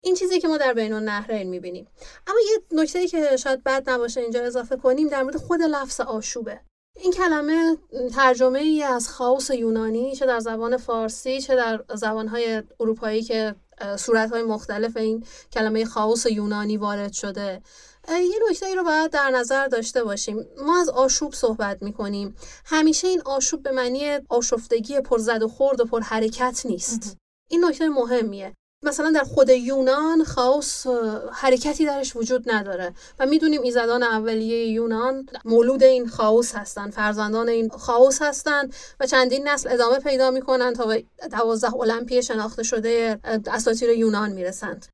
این 0.04 0.14
چیزی 0.14 0.40
که 0.40 0.48
ما 0.48 0.56
در 0.56 0.72
بین 0.72 0.92
النهرین 0.92 1.48
می‌بینیم. 1.48 1.88
اما 2.26 2.38
یه 2.50 2.62
نکته 2.82 3.06
که 3.06 3.36
شاید 3.36 3.64
بد 3.64 3.90
نباشه 3.90 4.20
اینجا 4.20 4.42
اضافه 4.42 4.76
کنیم 4.76 5.08
در 5.08 5.22
مورد 5.22 5.36
خود 5.36 5.62
لفظ 5.62 6.00
آشوبه. 6.00 6.60
این 7.00 7.12
کلمه 7.12 7.76
ترجمه 8.14 8.58
ای 8.58 8.82
از 8.82 9.08
خاوس 9.08 9.50
یونانی 9.50 10.16
چه 10.16 10.26
در 10.26 10.40
زبان 10.40 10.76
فارسی 10.76 11.40
چه 11.40 11.56
در 11.56 11.84
زبانهای 11.94 12.62
اروپایی 12.80 13.22
که 13.22 13.54
صورتهای 13.96 14.42
مختلف 14.42 14.96
این 14.96 15.24
کلمه 15.52 15.84
خاوس 15.84 16.26
یونانی 16.26 16.76
وارد 16.76 17.12
شده. 17.12 17.62
یه 18.08 18.38
نکته 18.50 18.66
ای 18.66 18.74
رو 18.74 18.84
باید 18.84 19.10
در 19.10 19.30
نظر 19.30 19.66
داشته 19.66 20.04
باشیم. 20.04 20.46
ما 20.66 20.80
از 20.80 20.88
آشوب 20.88 21.34
صحبت 21.34 21.82
می 21.82 21.92
کنیم 21.92 22.34
همیشه 22.64 23.08
این 23.08 23.22
آشوب 23.24 23.62
به 23.62 23.70
معنی 23.70 24.18
آشفتگی 24.28 25.00
پر 25.00 25.18
زد 25.18 25.42
و 25.42 25.48
خورد 25.48 25.80
و 25.80 25.84
پر 25.84 26.00
حرکت 26.00 26.62
نیست. 26.64 27.16
این 27.50 27.64
نکته 27.64 27.88
مهمیه. 27.88 28.54
مثلا 28.82 29.10
در 29.10 29.24
خود 29.24 29.48
یونان 29.48 30.24
خاوس 30.24 30.86
حرکتی 31.32 31.86
درش 31.86 32.16
وجود 32.16 32.50
نداره. 32.50 32.94
و 33.18 33.26
می‌دونیم 33.26 33.62
ایزدان 33.62 34.02
اولیه 34.02 34.68
یونان 34.68 35.26
مولود 35.44 35.82
این 35.82 36.08
خاوس 36.08 36.54
هستن 36.54 36.90
فرزندان 36.90 37.48
این 37.48 37.68
خاوس 37.68 38.22
هستن 38.22 38.68
و 39.00 39.06
چندین 39.06 39.48
نسل 39.48 39.72
ادامه 39.72 39.98
پیدا 39.98 40.30
می‌کنن 40.30 40.72
تا 40.72 40.86
به 40.86 41.04
دوازده 41.30 41.74
المپی 41.74 42.22
شناخته 42.22 42.62
شده 42.62 43.20
اساطیر 43.46 43.90
یونان 43.90 44.32
می‌رسند. 44.32 44.86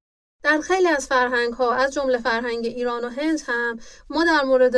در 0.45 0.61
خیلی 0.61 0.89
از 0.89 1.07
فرهنگ 1.07 1.53
ها 1.53 1.75
از 1.75 1.95
جمله 1.95 2.19
فرهنگ 2.19 2.67
ایران 2.67 3.05
و 3.05 3.09
هند 3.09 3.41
هم 3.47 3.79
ما 4.11 4.25
در 4.25 4.43
مورد 4.43 4.77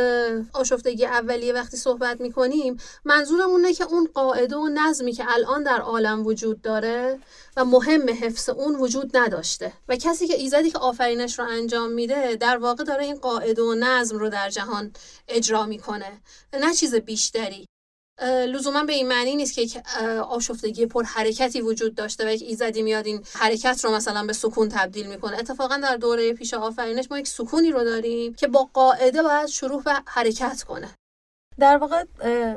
آشفتگی 0.53 1.07
اولیه 1.07 1.53
وقتی 1.53 1.77
صحبت 1.77 2.21
می 2.21 2.33
کنیم 2.33 2.77
منظورمونه 3.05 3.73
که 3.73 3.85
اون 3.85 4.09
قاعده 4.15 4.57
و 4.57 4.69
نظمی 4.69 5.13
که 5.13 5.25
الان 5.29 5.63
در 5.63 5.81
عالم 5.81 6.27
وجود 6.27 6.63
داره 6.63 7.19
و 7.57 7.65
مهم 7.65 8.09
حفظ 8.09 8.49
اون 8.49 8.77
وجود 8.77 9.17
نداشته 9.17 9.73
و 9.89 9.97
کسی 9.97 10.27
که 10.27 10.35
ایزدی 10.35 10.71
که 10.71 10.79
آفرینش 10.79 11.39
رو 11.39 11.45
انجام 11.45 11.91
میده 11.91 12.37
در 12.37 12.57
واقع 12.57 12.85
داره 12.85 13.05
این 13.05 13.17
قاعده 13.17 13.63
و 13.63 13.75
نظم 13.75 14.19
رو 14.19 14.29
در 14.29 14.51
جهان 14.51 14.93
اجرا 15.29 15.67
می‌کنه 15.67 16.21
نه 16.53 16.75
چیز 16.75 16.95
بیشتری. 16.95 17.67
لزوما 18.23 18.83
به 18.83 18.93
این 18.93 19.09
معنی 19.09 19.37
نیست 19.37 19.55
که 19.55 19.83
آشفتگی 20.21 20.87
پر 20.87 21.03
حرکتی 21.03 21.61
وجود 21.61 21.95
داشته 21.95 22.27
و 22.27 22.31
یک 22.31 22.43
ایزدی 22.43 22.83
میاد 22.83 23.07
این 23.07 23.25
حرکت 23.35 23.85
رو 23.85 23.91
مثلا 23.91 24.27
به 24.27 24.33
سکون 24.33 24.69
تبدیل 24.69 25.07
می‌کنه. 25.07 25.39
اتفاقا 25.39 25.77
در 25.77 25.97
دوره 25.97 26.33
پیش 26.33 26.55
آفرینش 26.55 27.11
ما 27.11 27.19
یک 27.19 27.29
سکونی 27.29 27.71
رو 27.71 27.85
داریم 27.85 28.35
که 28.35 28.47
با 28.49 28.69
قاعده 28.73 29.23
باید 29.23 29.47
شروع 29.47 29.83
و 29.87 30.01
حرکت 30.07 30.63
کنه. 30.63 30.89
در 31.59 31.77
واقع 31.77 32.05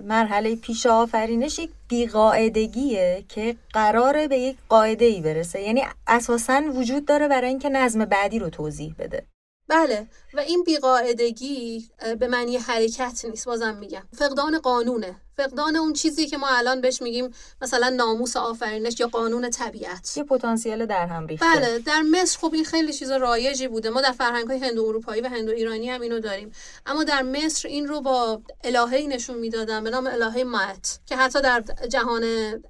مرحله 0.04 0.56
پیش 0.56 0.86
آفرینش 0.86 1.60
یک 1.60 1.72
بیقاعدگیه 1.88 3.25
که 3.30 3.56
قراره 3.74 4.28
به 4.28 4.38
یک 4.38 4.58
قاعده 4.70 5.06
ای 5.06 5.22
برسه. 5.22 5.62
یعنی 5.62 5.84
اساسا 6.08 6.62
وجود 6.74 7.06
داره 7.06 7.28
برای 7.28 7.50
اینکه 7.50 7.70
نظم 7.70 8.06
بعدی 8.06 8.39
رو 8.39 8.50
توضیح 8.50 8.96
بده. 9.00 9.25
بله. 9.68 10.08
و 10.33 10.39
این 10.39 10.63
بیقاعدگی 10.63 11.89
به 12.19 12.27
معنی 12.27 12.57
حرکت 12.57 13.25
نیست 13.25 13.45
بازم 13.45 13.75
میگم. 13.75 14.03
فقدان 14.17 14.59
قانونه. 14.59 15.15
فقدان 15.38 15.75
اون 15.75 15.93
چیزی 15.93 16.27
که 16.27 16.38
ما 16.38 16.48
الان 16.48 16.81
بهش 16.81 17.01
میگیم 17.01 17.33
مثلا 17.62 17.89
ناموس 17.89 18.38
آفرینش 18.38 19.00
یا 19.00 19.07
قانون 19.07 19.50
طبیعت. 19.50 20.17
یه 20.17 20.24
پتانسیل 20.24 20.86
در 20.86 21.07
هم 21.07 21.27
ریخته. 21.27 21.45
بله 21.45 21.79
در 21.79 22.01
مصر 22.01 22.39
خب 22.39 22.53
این 22.53 22.65
خیلی 22.65 22.93
چیز 22.93 23.12
رایجی 23.12 23.67
بوده. 23.67 23.89
ما 23.89 24.01
در 24.01 24.12
فرهنگ 24.12 24.48
های 24.48 24.57
هندو 24.57 24.86
اروپایی 24.86 25.21
و 25.21 25.27
هندو 25.27 25.51
ایرانی 25.51 25.89
هم 25.89 26.01
اینو 26.01 26.19
داریم. 26.19 26.51
اما 26.86 27.03
در 27.03 27.21
مصر 27.21 27.67
این 27.67 27.88
رو 27.88 28.01
با 28.01 28.41
الهه‌ای 28.63 29.07
نشون 29.07 29.38
می‌دادن 29.38 29.83
به 29.83 29.89
نام 29.89 30.07
الهه 30.07 30.43
مات 30.43 31.00
که 31.05 31.15
حتی 31.15 31.41
در 31.41 31.63
جهان 31.89 32.24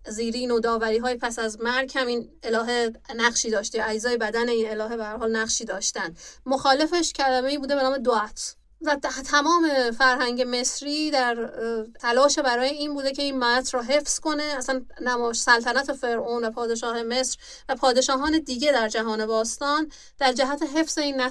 زیرین 0.08 0.52
و 0.52 0.60
داوری 0.60 0.98
های 0.98 1.16
پس 1.16 1.40
از 1.40 1.62
مرگ 1.62 1.92
هم 1.96 2.08
این 2.08 2.30
الهه 2.44 2.94
نقشی 3.16 3.50
داشته. 3.50 3.90
اجزای 3.90 4.18
بدن 4.18 4.50
این 4.50 4.70
الهه 4.70 4.98
به 4.98 5.06
حال 5.06 5.36
نقشی 5.36 5.66
داشتن. 5.66 6.16
مخالفش 6.46 7.14
کلمه‌ای 7.50 7.58
بوده 7.58 7.76
به 7.76 7.84
نام 7.84 7.98
دوات. 7.98 8.56
و 8.82 8.96
تمام 9.26 9.92
فرهنگ 9.92 10.46
مصری 10.48 11.12
در 11.12 11.52
تلاش 12.00 12.40
برای 12.40 12.70
این 12.70 12.94
بوده 12.94 13.12
که 13.12 13.22
این 13.22 13.40
متن 13.40 13.78
را 13.78 13.84
حفظ 13.84 14.20
کنه. 14.20 14.44
اصلا 14.44 14.82
نماش 15.02 15.40
سلطنت 15.40 15.94
فرعون 15.94 16.46
و 16.46 16.52
پادشاه 16.52 17.04
مصر 17.04 17.38
و 17.70 17.76
پادشاهان 17.76 18.40
دیگه 18.40 18.72
در 18.72 18.88
جهان 18.88 19.26
باستان 19.26 19.92
در 20.20 20.34
جهت 20.34 20.64
حفظ 20.76 20.98
این 20.98 21.22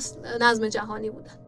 نظم 0.40 0.68
جهانی 0.68 1.10
بودن. 1.10 1.47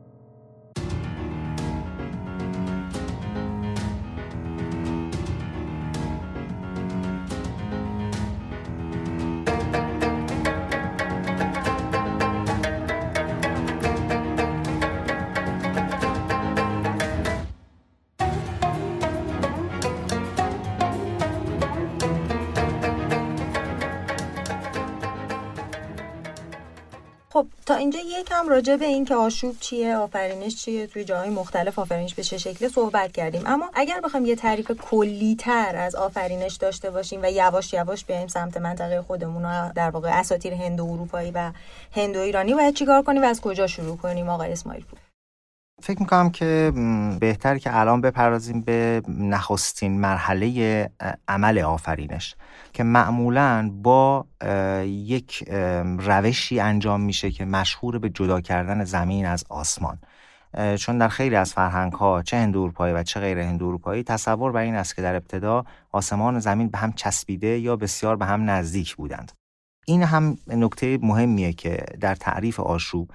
اینجا 27.81 27.99
یکم 28.01 28.49
راجع 28.49 28.77
به 28.77 28.85
این 28.85 29.05
که 29.05 29.15
آشوب 29.15 29.57
چیه 29.61 29.97
آفرینش 29.97 30.57
چیه 30.57 30.87
توی 30.87 31.05
جاهای 31.05 31.31
مختلف 31.31 31.79
آفرینش 31.79 32.15
به 32.15 32.23
چه 32.23 32.39
شکلی 32.39 32.69
صحبت 32.69 33.13
کردیم. 33.13 33.43
اما 33.47 33.71
اگر 33.75 34.01
بخوایم 34.01 34.27
یه 34.27 34.37
تعریف 34.37 34.71
کلی 34.71 35.37
تر 35.37 35.77
از 35.77 35.95
آفرینش 35.95 36.57
داشته 36.57 36.91
باشیم 36.91 37.21
و 37.23 37.31
یواش 37.31 37.73
یواش 37.73 38.05
بیایم 38.05 38.29
سمت 38.29 38.57
منطقه 38.57 39.03
خودمون 39.03 39.45
و 39.45 39.73
در 39.75 39.91
واقع 39.91 40.09
اساطیر 40.19 40.55
هندو 40.55 40.85
اروپایی 40.85 41.31
و 41.31 41.53
هندو 41.97 42.21
ایرانی 42.21 42.55
باید 42.55 42.75
چیکار 42.75 43.03
کنیم 43.03 43.23
و 43.23 43.27
از 43.27 43.41
کجا 43.41 43.67
شروع 43.67 43.97
کنیم 43.97 44.29
آقای 44.29 44.53
اسماعیل 44.53 44.85
پور؟ 44.85 45.10
فکر 45.83 46.01
می‌کنم 46.01 46.31
که 46.31 46.73
بهتر 47.21 47.59
که 47.59 47.79
الان 47.79 48.01
بپردازیم 48.01 48.61
به 48.61 49.03
نخستین 49.09 50.01
مرحله 50.01 50.91
عمل 51.29 51.59
آفرینش 51.59 52.35
که 52.73 52.83
معمولا 52.83 53.71
با 53.83 54.27
یک 54.85 55.45
روشی 55.99 56.61
انجام 56.61 57.01
میشه 57.01 57.31
که 57.31 57.45
مشهور 57.45 57.99
به 57.99 58.09
جدا 58.11 58.41
کردن 58.41 58.85
زمین 58.85 59.27
از 59.27 59.45
آسمان. 59.49 59.99
چون 60.79 60.99
در 60.99 61.09
خیلی 61.09 61.37
از 61.37 61.53
فرهنگ 61.53 61.93
ها 61.93 62.23
چه 62.23 62.37
هندو 62.37 62.61
اروپایی 62.61 62.95
و 62.95 63.03
چه 63.03 63.21
غیر 63.21 63.39
هندو 63.39 63.67
اروپایی 63.67 64.03
تصور 64.03 64.53
بر 64.53 64.61
این 64.61 64.75
است 64.75 64.97
که 64.97 65.03
در 65.03 65.15
ابتدا 65.15 65.65
آسمان 65.93 66.37
و 66.37 66.41
زمین 66.41 66.69
به 66.69 66.79
هم 66.79 66.93
چسبیده 66.93 67.59
یا 67.59 67.77
بسیار 67.77 68.17
به 68.17 68.27
هم 68.27 68.51
نزدیک 68.51 68.97
بودند. 68.97 69.33
این 69.87 70.03
هم 70.03 70.39
نکته 70.47 70.99
مهمیه 71.03 71.53
که 71.53 71.85
در 72.01 72.15
تعریف 72.15 72.61
آشوب 72.61 73.11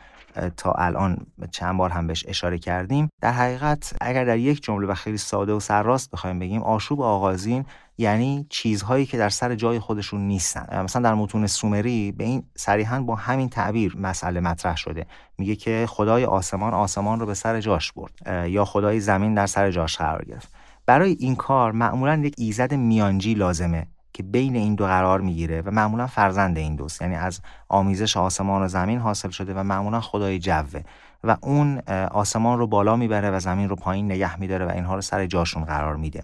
تا 0.57 0.71
الان 0.71 1.17
چند 1.51 1.77
بار 1.77 1.89
هم 1.89 2.07
بهش 2.07 2.25
اشاره 2.27 2.59
کردیم. 2.59 3.09
در 3.21 3.31
حقیقت 3.31 3.93
اگر 4.01 4.25
در 4.25 4.37
یک 4.37 4.63
جمله 4.63 4.87
و 4.87 4.93
خیلی 4.93 5.17
ساده 5.17 5.53
و 5.53 5.59
سرراست 5.59 6.11
بخوایم 6.11 6.39
بگیم 6.39 6.63
آشوب 6.63 7.01
آغازین 7.01 7.65
یعنی 7.97 8.45
چیزهایی 8.49 9.05
که 9.05 9.17
در 9.17 9.29
سر 9.29 9.55
جای 9.55 9.79
خودشون 9.79 10.21
نیستن. 10.21 10.83
مثلا 10.83 11.01
در 11.01 11.13
متون 11.13 11.47
سومری 11.47 12.11
به 12.11 12.23
این 12.23 12.43
صریحا 12.55 13.01
با 13.01 13.15
همین 13.15 13.49
تعبیر 13.49 13.97
مسئله 13.97 14.39
مطرح 14.39 14.77
شده. 14.77 15.05
میگه 15.37 15.55
که 15.55 15.85
خدای 15.89 16.25
آسمان 16.25 16.73
آسمان 16.73 17.19
رو 17.19 17.25
به 17.25 17.33
سر 17.33 17.61
جاش 17.61 17.91
برد 17.91 18.47
یا 18.49 18.65
خدای 18.65 18.99
زمین 18.99 19.33
در 19.33 19.45
سر 19.45 19.71
جاش 19.71 19.97
قرار 19.97 20.25
گرفت. 20.25 20.53
برای 20.85 21.11
این 21.19 21.35
کار 21.35 21.71
معمولا 21.71 22.21
یک 22.23 22.35
ایزد 22.37 22.73
میانجی 22.73 23.33
لازمه. 23.33 23.87
که 24.15 24.23
بین 24.23 24.55
این 24.55 24.75
دو 24.75 24.85
قرار 24.85 25.21
می‌گیره 25.21 25.61
و 25.61 25.71
معمولا 25.71 26.07
فرزند 26.07 26.57
این 26.57 26.75
دوست 26.75 27.01
یعنی 27.01 27.15
از 27.15 27.41
آمیزش 27.69 28.17
آسمان 28.17 28.61
و 28.61 28.67
زمین 28.67 28.99
حاصل 28.99 29.29
شده 29.29 29.53
و 29.53 29.63
معمولا 29.63 30.01
خدای 30.01 30.39
جوه. 30.39 30.81
و 31.23 31.37
اون 31.41 31.79
آسمان 32.11 32.59
رو 32.59 32.67
بالا 32.67 32.95
می‌بره 32.95 33.31
و 33.31 33.39
زمین 33.39 33.69
رو 33.69 33.75
پایین 33.75 34.05
نگه 34.05 34.39
میداره 34.39 34.65
و 34.65 34.69
اینها 34.69 34.95
رو 34.95 35.01
سر 35.01 35.25
جاشون 35.25 35.63
قرار 35.63 35.95
میده. 35.95 36.23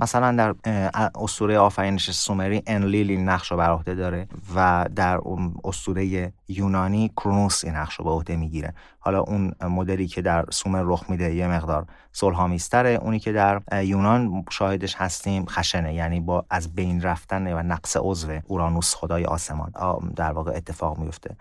مثلا 0.00 0.36
در 0.36 0.54
اسطوره 1.14 1.58
آفرینش 1.58 2.10
سومری 2.10 2.62
انلیل 2.66 3.10
این 3.10 3.28
نقش 3.28 3.50
رو 3.50 3.56
بر 3.56 3.70
عهده 3.70 3.94
داره 3.94 4.28
و 4.54 4.86
در 4.96 5.20
اسطوره 5.64 6.32
یونانی 6.48 7.08
کرونوس 7.08 7.64
این 7.64 7.74
نقش 7.74 7.94
رو 7.94 8.04
به 8.04 8.10
عهده 8.10 8.36
می‌گیره. 8.36 8.74
حالا 8.98 9.20
اون 9.20 9.52
مدلی 9.60 10.06
که 10.06 10.22
در 10.22 10.44
سومر 10.50 10.82
رخ 10.84 11.10
میده 11.10 11.34
یه 11.34 11.48
مقدار 11.48 11.86
صلحآمیزتره 12.12 12.90
اونی 12.90 13.18
که 13.18 13.32
در 13.32 13.62
یونان 13.84 14.44
شاهدش 14.50 14.94
هستیم 14.96 15.46
خشنه 15.46 15.94
یعنی 15.94 16.20
با 16.20 16.46
از 16.50 16.74
بین 16.74 17.02
رفتن 17.02 17.52
و 17.52 17.62
نقص 17.62 17.96
عضو 18.00 18.40
اورانوس 18.46 18.94
خدای 18.94 19.24
آسمان 19.24 19.72
در 20.16 20.32
واقع 20.32 20.52
اتفاق 20.56 20.98
میفته 20.98 21.36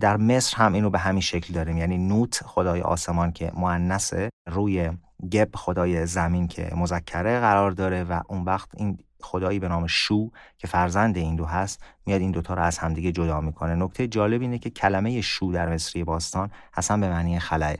در 0.00 0.16
مصر 0.16 0.56
هم 0.56 0.72
اینو 0.72 0.90
به 0.90 0.98
همین 0.98 1.20
شکل 1.20 1.54
داریم. 1.54 1.76
یعنی 1.76 1.98
نوت 1.98 2.40
خدای 2.44 2.80
آسمان 2.80 3.32
که 3.32 3.52
مؤنثه 3.54 4.28
روی 4.46 4.90
گب 5.32 5.48
خدای 5.54 6.06
زمین 6.06 6.48
که 6.48 6.70
مذکره 6.76 7.40
قرار 7.40 7.70
داره 7.70 8.04
و 8.04 8.20
اون 8.28 8.44
وقت 8.44 8.68
این 8.76 8.98
خدایی 9.20 9.58
به 9.58 9.68
نام 9.68 9.86
شو 9.86 10.30
که 10.58 10.66
فرزند 10.66 11.16
این 11.16 11.36
دو 11.36 11.44
هست 11.44 11.82
میاد 12.06 12.20
این 12.20 12.30
دوتا 12.30 12.54
رو 12.54 12.62
از 12.62 12.78
همدیگه 12.78 13.12
جدا 13.12 13.40
می‌کنه. 13.40 13.74
نکته 13.74 14.06
جالب 14.06 14.40
اینه 14.40 14.58
که 14.58 14.70
کلمه 14.70 15.20
شو 15.20 15.50
در 15.54 15.68
مصری 15.74 16.04
باستان 16.04 16.50
اصلا 16.74 16.96
به 16.96 17.08
معنی 17.08 17.38
خلاه 17.38 17.74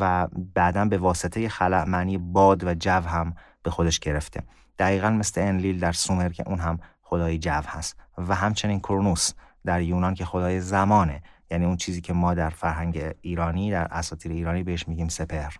و 0.00 0.28
بعدا 0.54 0.84
به 0.84 0.98
واسطه 0.98 1.48
خلع 1.48 1.84
معنی 1.84 2.18
باد 2.18 2.64
و 2.64 2.74
جو 2.74 2.90
هم 2.90 3.34
به 3.62 3.70
خودش 3.70 3.98
گرفته. 3.98 4.42
دقیقا 4.78 5.10
مثل 5.10 5.40
انلیل 5.40 5.80
در 5.80 5.92
سومر 5.92 6.28
که 6.28 6.48
اون 6.48 6.58
هم 6.58 6.78
خدای 7.02 7.38
جو 7.38 7.60
هست. 7.66 7.96
و 8.18 8.34
همچنین 8.34 8.80
کرونوس 8.80 9.32
در 9.64 9.82
یونان 9.82 10.14
که 10.14 10.24
خدای 10.24 10.60
زمانه. 10.60 11.22
یعنی 11.50 11.64
اون 11.64 11.76
چیزی 11.76 12.00
که 12.00 12.12
ما 12.12 12.34
در 12.34 12.50
فرهنگ 12.50 13.04
ایرانی 13.20 13.70
در 13.70 13.88
اساطیر 13.90 14.32
ایرانی 14.32 14.62
بهش 14.62 14.88
میگیم 14.88 15.08
سپر 15.08 15.50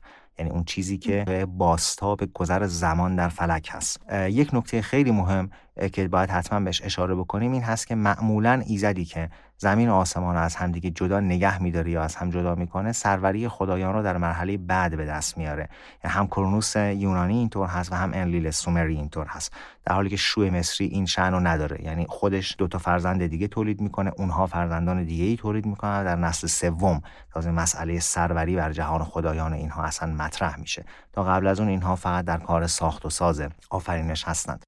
یعنی 0.42 0.54
اون 0.54 0.64
چیزی 0.64 0.98
که 0.98 1.46
باستا 1.58 2.16
به 2.16 2.26
گذر 2.26 2.66
زمان 2.66 3.16
در 3.16 3.28
فلک 3.28 3.68
هست. 3.72 4.00
یک 4.12 4.54
نکته 4.54 4.82
خیلی 4.82 5.10
مهم 5.10 5.50
که 5.92 6.08
باید 6.08 6.30
حتما 6.30 6.60
بهش 6.60 6.82
اشاره 6.84 7.14
بکنیم 7.14 7.52
این 7.52 7.62
هست 7.62 7.86
که 7.86 7.94
معمولا 7.94 8.62
ایزدی 8.66 9.04
که 9.04 9.30
زمین 9.62 9.88
و 9.88 9.94
آسمان 9.94 10.34
رو 10.34 10.40
از 10.40 10.56
همدیگه 10.56 10.90
جدا 10.90 11.20
نگه 11.20 11.62
میداره 11.62 11.90
یا 11.90 12.02
از 12.02 12.16
هم 12.16 12.30
جدا 12.30 12.54
می‌کنه 12.54 12.92
سروری 12.92 13.48
خدایان 13.48 13.94
رو 13.94 14.02
در 14.02 14.16
مرحله 14.16 14.56
بعد 14.56 14.96
به 14.96 15.06
دست 15.06 15.38
میاره. 15.38 15.68
یعنی 16.04 16.16
هم 16.16 16.26
کرونوس 16.26 16.76
یونانی 16.76 17.38
اینطور 17.38 17.68
هست 17.68 17.92
و 17.92 17.94
هم 17.94 18.10
انلیل 18.14 18.50
سومری 18.50 18.96
اینطور 18.96 19.26
هست. 19.26 19.52
در 19.84 19.94
حالی 19.94 20.10
که 20.10 20.16
شوی 20.16 20.50
مصری 20.50 20.86
این 20.86 21.06
شأن 21.06 21.32
رو 21.32 21.40
نداره. 21.40 21.84
یعنی 21.84 22.06
خودش 22.08 22.54
دو 22.58 22.68
تا 22.68 22.78
فرزند 22.78 23.26
دیگه 23.26 23.48
تولید 23.48 23.80
می‌کنه 23.80 24.12
اونها 24.16 24.46
فرزندان 24.46 25.04
دیگه 25.04 25.24
ای 25.24 25.36
تولید 25.36 25.66
می‌کنن 25.66 26.04
در 26.04 26.16
نسل 26.16 26.46
سوم 26.46 27.00
تازه 27.32 27.50
مسئله 27.50 28.00
سروری 28.00 28.56
بر 28.56 28.72
جهان 28.72 29.04
خدایان 29.04 29.52
اینها 29.52 29.82
اصلا 29.82 30.12
مطرح 30.12 30.60
میشه. 30.60 30.84
تا 31.12 31.24
قبل 31.24 31.46
از 31.46 31.60
اون 31.60 31.68
اینها 31.68 31.96
فقط 31.96 32.24
در 32.24 32.38
کار 32.38 32.66
ساخت 32.66 33.06
و 33.06 33.10
ساز 33.10 33.42
آفرینش 33.70 34.28
هستند. 34.28 34.64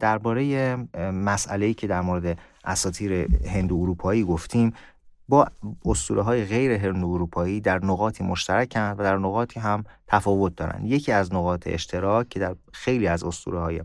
درباره 0.00 0.76
مسئله 1.12 1.74
که 1.74 1.86
در 1.86 2.00
مورد 2.00 2.38
اساطیر 2.64 3.12
هندو 3.46 3.76
اروپایی 3.76 4.24
گفتیم 4.24 4.72
با 5.28 5.46
اسطوره 5.84 6.22
های 6.22 6.44
غیر 6.44 6.72
هندو 6.72 7.08
اروپایی 7.08 7.60
در 7.60 7.84
نقاطی 7.84 8.24
مشترکند 8.24 9.00
و 9.00 9.02
در 9.02 9.16
نقاطی 9.16 9.60
هم 9.60 9.84
تفاوت 10.06 10.56
دارند 10.56 10.84
یکی 10.84 11.12
از 11.12 11.34
نقاط 11.34 11.62
اشتراک 11.66 12.28
که 12.28 12.40
در 12.40 12.56
خیلی 12.72 13.06
از 13.06 13.24
اسطوره 13.24 13.60
های 13.60 13.80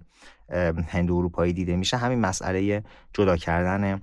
هندو 0.87 1.15
اروپایی 1.15 1.53
دیده 1.53 1.75
میشه 1.75 1.97
همین 1.97 2.19
مسئله 2.19 2.83
جدا 3.13 3.37
کردن 3.37 4.01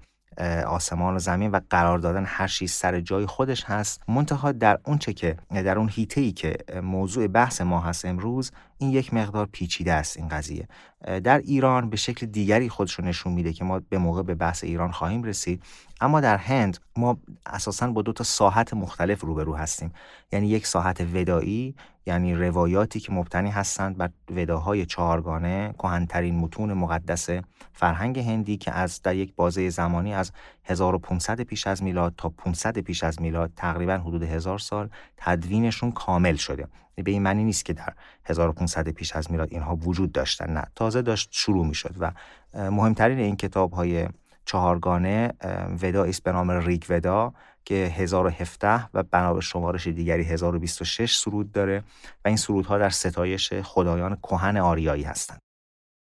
آسمان 0.67 1.15
و 1.15 1.19
زمین 1.19 1.51
و 1.51 1.61
قرار 1.71 1.99
دادن 1.99 2.25
هر 2.27 2.49
چیز 2.49 2.73
سر 2.73 3.01
جای 3.01 3.27
خودش 3.27 3.65
هست. 3.65 4.03
منتها 4.09 4.53
در 4.53 4.79
اون 4.85 4.99
چه 4.99 5.13
که 5.13 5.37
در 5.51 5.79
اون 5.79 5.89
هیته 5.89 6.21
ای 6.21 6.33
که 6.33 6.57
موضوع 6.83 7.27
بحث 7.27 7.61
ما 7.61 7.81
هست 7.81 8.05
امروز 8.05 8.53
این 8.85 8.93
یک 8.93 9.15
مقدار 9.15 9.47
پیچیده 9.53 9.93
است 9.93 10.17
این 10.17 10.29
قضیه. 10.29 10.69
در 11.25 11.39
ایران 11.39 11.91
به 11.91 11.97
شکل 11.97 12.27
دیگری 12.27 12.69
خودش 12.69 12.93
رو 12.93 13.05
نشون 13.05 13.33
میده 13.33 13.53
که 13.53 13.65
ما 13.65 13.81
به 13.89 13.99
موقع 13.99 14.23
به 14.23 14.35
بحث 14.35 14.65
ایران 14.65 14.93
خواهیم 14.93 15.23
رسید. 15.23 15.63
اما 16.01 16.21
در 16.21 16.37
هند 16.37 16.79
ما 16.97 17.19
اساسا 17.47 17.91
با 17.91 18.03
دو 18.03 18.13
تا 18.13 18.25
ساحت 18.25 18.75
مختلف 18.75 19.21
روبرو 19.21 19.57
هستیم. 19.57 19.93
یعنی 20.33 20.49
یک 20.49 20.67
ساحت 20.67 21.01
ودایی 21.15 21.75
یعنی 22.07 22.35
روایاتی 22.35 23.01
که 23.01 23.13
مبتنی 23.13 23.51
هستند 23.51 23.97
بر 23.97 24.11
وداهای 24.31 24.87
چهارگانه 24.87 25.75
کهنترین 25.79 26.39
متون 26.39 26.73
مقدس 26.73 27.29
فرهنگ 27.73 28.19
هندی 28.19 28.57
که 28.57 28.73
از 28.73 29.03
در 29.03 29.17
یک 29.17 29.35
بازه 29.37 29.71
زمانی 29.71 30.15
از 30.15 30.33
1500 30.65 31.41
پیش 31.41 31.67
از 31.67 31.83
میلاد 31.83 32.15
تا 32.17 32.29
500 32.29 32.79
پیش 32.79 33.05
از 33.05 33.23
میلاد 33.23 33.53
تقریبا 33.57 33.97
حدود 33.97 34.23
هزار 34.23 34.59
سال 34.59 34.89
تدوینشون 35.17 35.93
کامل 35.93 36.37
شده. 36.37 36.69
به 36.95 37.11
این 37.11 37.23
معنی 37.23 37.45
نیست 37.45 37.65
که 37.65 37.73
در 37.73 37.93
1500 38.25 38.89
پیش 38.89 39.17
از 39.17 39.31
میلاد 39.31 39.49
اینها 39.53 39.77
وجود 39.77 40.13
داشتن 40.13 40.53
نه. 40.53 40.65
تازه 40.75 41.03
داشت 41.03 41.29
شروع 41.33 41.67
می 41.67 41.75
شد 41.75 41.95
و 41.99 42.13
مهمترین 42.55 43.19
این 43.19 43.37
کتاب 43.37 43.73
های 43.73 44.09
چهارگانه 44.45 45.33
ودا 45.83 46.05
است 46.05 46.23
به 46.23 46.33
نام 46.33 46.51
ریک 46.51 46.87
ودا 46.89 47.35
که 47.65 47.75
1017 47.75 48.89
و 48.95 49.03
بنا 49.03 49.35
به 49.35 49.41
شمارش 49.41 49.87
دیگری 49.87 50.23
1026 50.23 51.17
سرود 51.17 51.53
داره 51.53 51.83
و 52.25 52.29
این 52.29 52.37
سرودها 52.37 52.79
در 52.79 52.91
ستایش 52.91 53.53
خدایان 53.53 54.17
کهن 54.17 54.57
آریایی 54.57 55.03
هستند. 55.03 55.44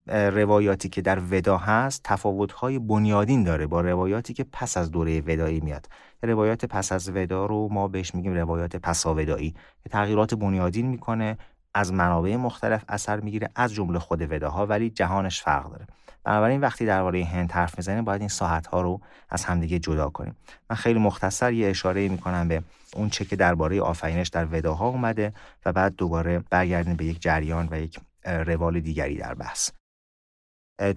روایاتی 0.07 0.89
که 0.89 1.01
در 1.01 1.19
ودا 1.31 1.57
هست 1.57 2.01
تفاوت‌های 2.03 2.79
بنیادین 2.79 3.43
داره 3.43 3.67
با 3.67 3.81
روایاتی 3.81 4.33
که 4.33 4.43
پس 4.43 4.77
از 4.77 4.91
دوره 4.91 5.21
ودایی 5.21 5.59
میاد. 5.59 5.89
روایات 6.23 6.65
پس 6.65 6.91
از 6.91 7.09
ودا 7.09 7.45
رو 7.45 7.67
ما 7.71 7.87
بهش 7.87 8.15
میگیم 8.15 8.33
روایات 8.33 8.75
پساودایی 8.75 9.55
که 9.83 9.89
تغییرات 9.89 10.33
بنیادین 10.33 10.87
می‌کنه 10.87 11.37
از 11.73 11.93
منابع 11.93 12.35
مختلف 12.35 12.83
اثر 12.89 13.19
می‌گیره 13.19 13.49
از 13.55 13.73
جمله 13.73 13.99
خود 13.99 14.31
وداها 14.31 14.65
ولی 14.65 14.89
جهانش 14.89 15.41
فرق 15.41 15.71
داره. 15.71 15.87
بنابراین 16.23 16.61
وقتی 16.61 16.85
درباره 16.85 17.25
هند 17.25 17.51
حرف 17.51 17.77
می‌زنیم 17.77 18.03
باید 18.03 18.21
این 18.21 18.29
ساحت 18.29 18.67
ها 18.67 18.81
رو 18.81 19.01
از 19.29 19.45
همدیگه 19.45 19.79
جدا 19.79 20.09
کنیم. 20.09 20.35
من 20.69 20.75
خیلی 20.75 20.99
مختصر 20.99 21.53
یه 21.53 21.69
اشاره 21.69 22.09
می‌کنم 22.09 22.47
به 22.47 22.63
اون 22.95 23.09
چه 23.09 23.25
که 23.25 23.35
درباره 23.35 23.81
آفرینش 23.81 24.27
در 24.27 24.47
وداها 24.51 24.87
اومده 24.87 25.33
و 25.65 25.73
بعد 25.73 25.95
دوباره 25.95 26.43
برگردیم 26.49 26.95
به 26.95 27.05
یک 27.05 27.21
جریان 27.21 27.67
و 27.71 27.79
یک 27.79 27.99
روال 28.25 28.79
دیگری 28.79 29.17
در 29.17 29.33
بحث. 29.33 29.69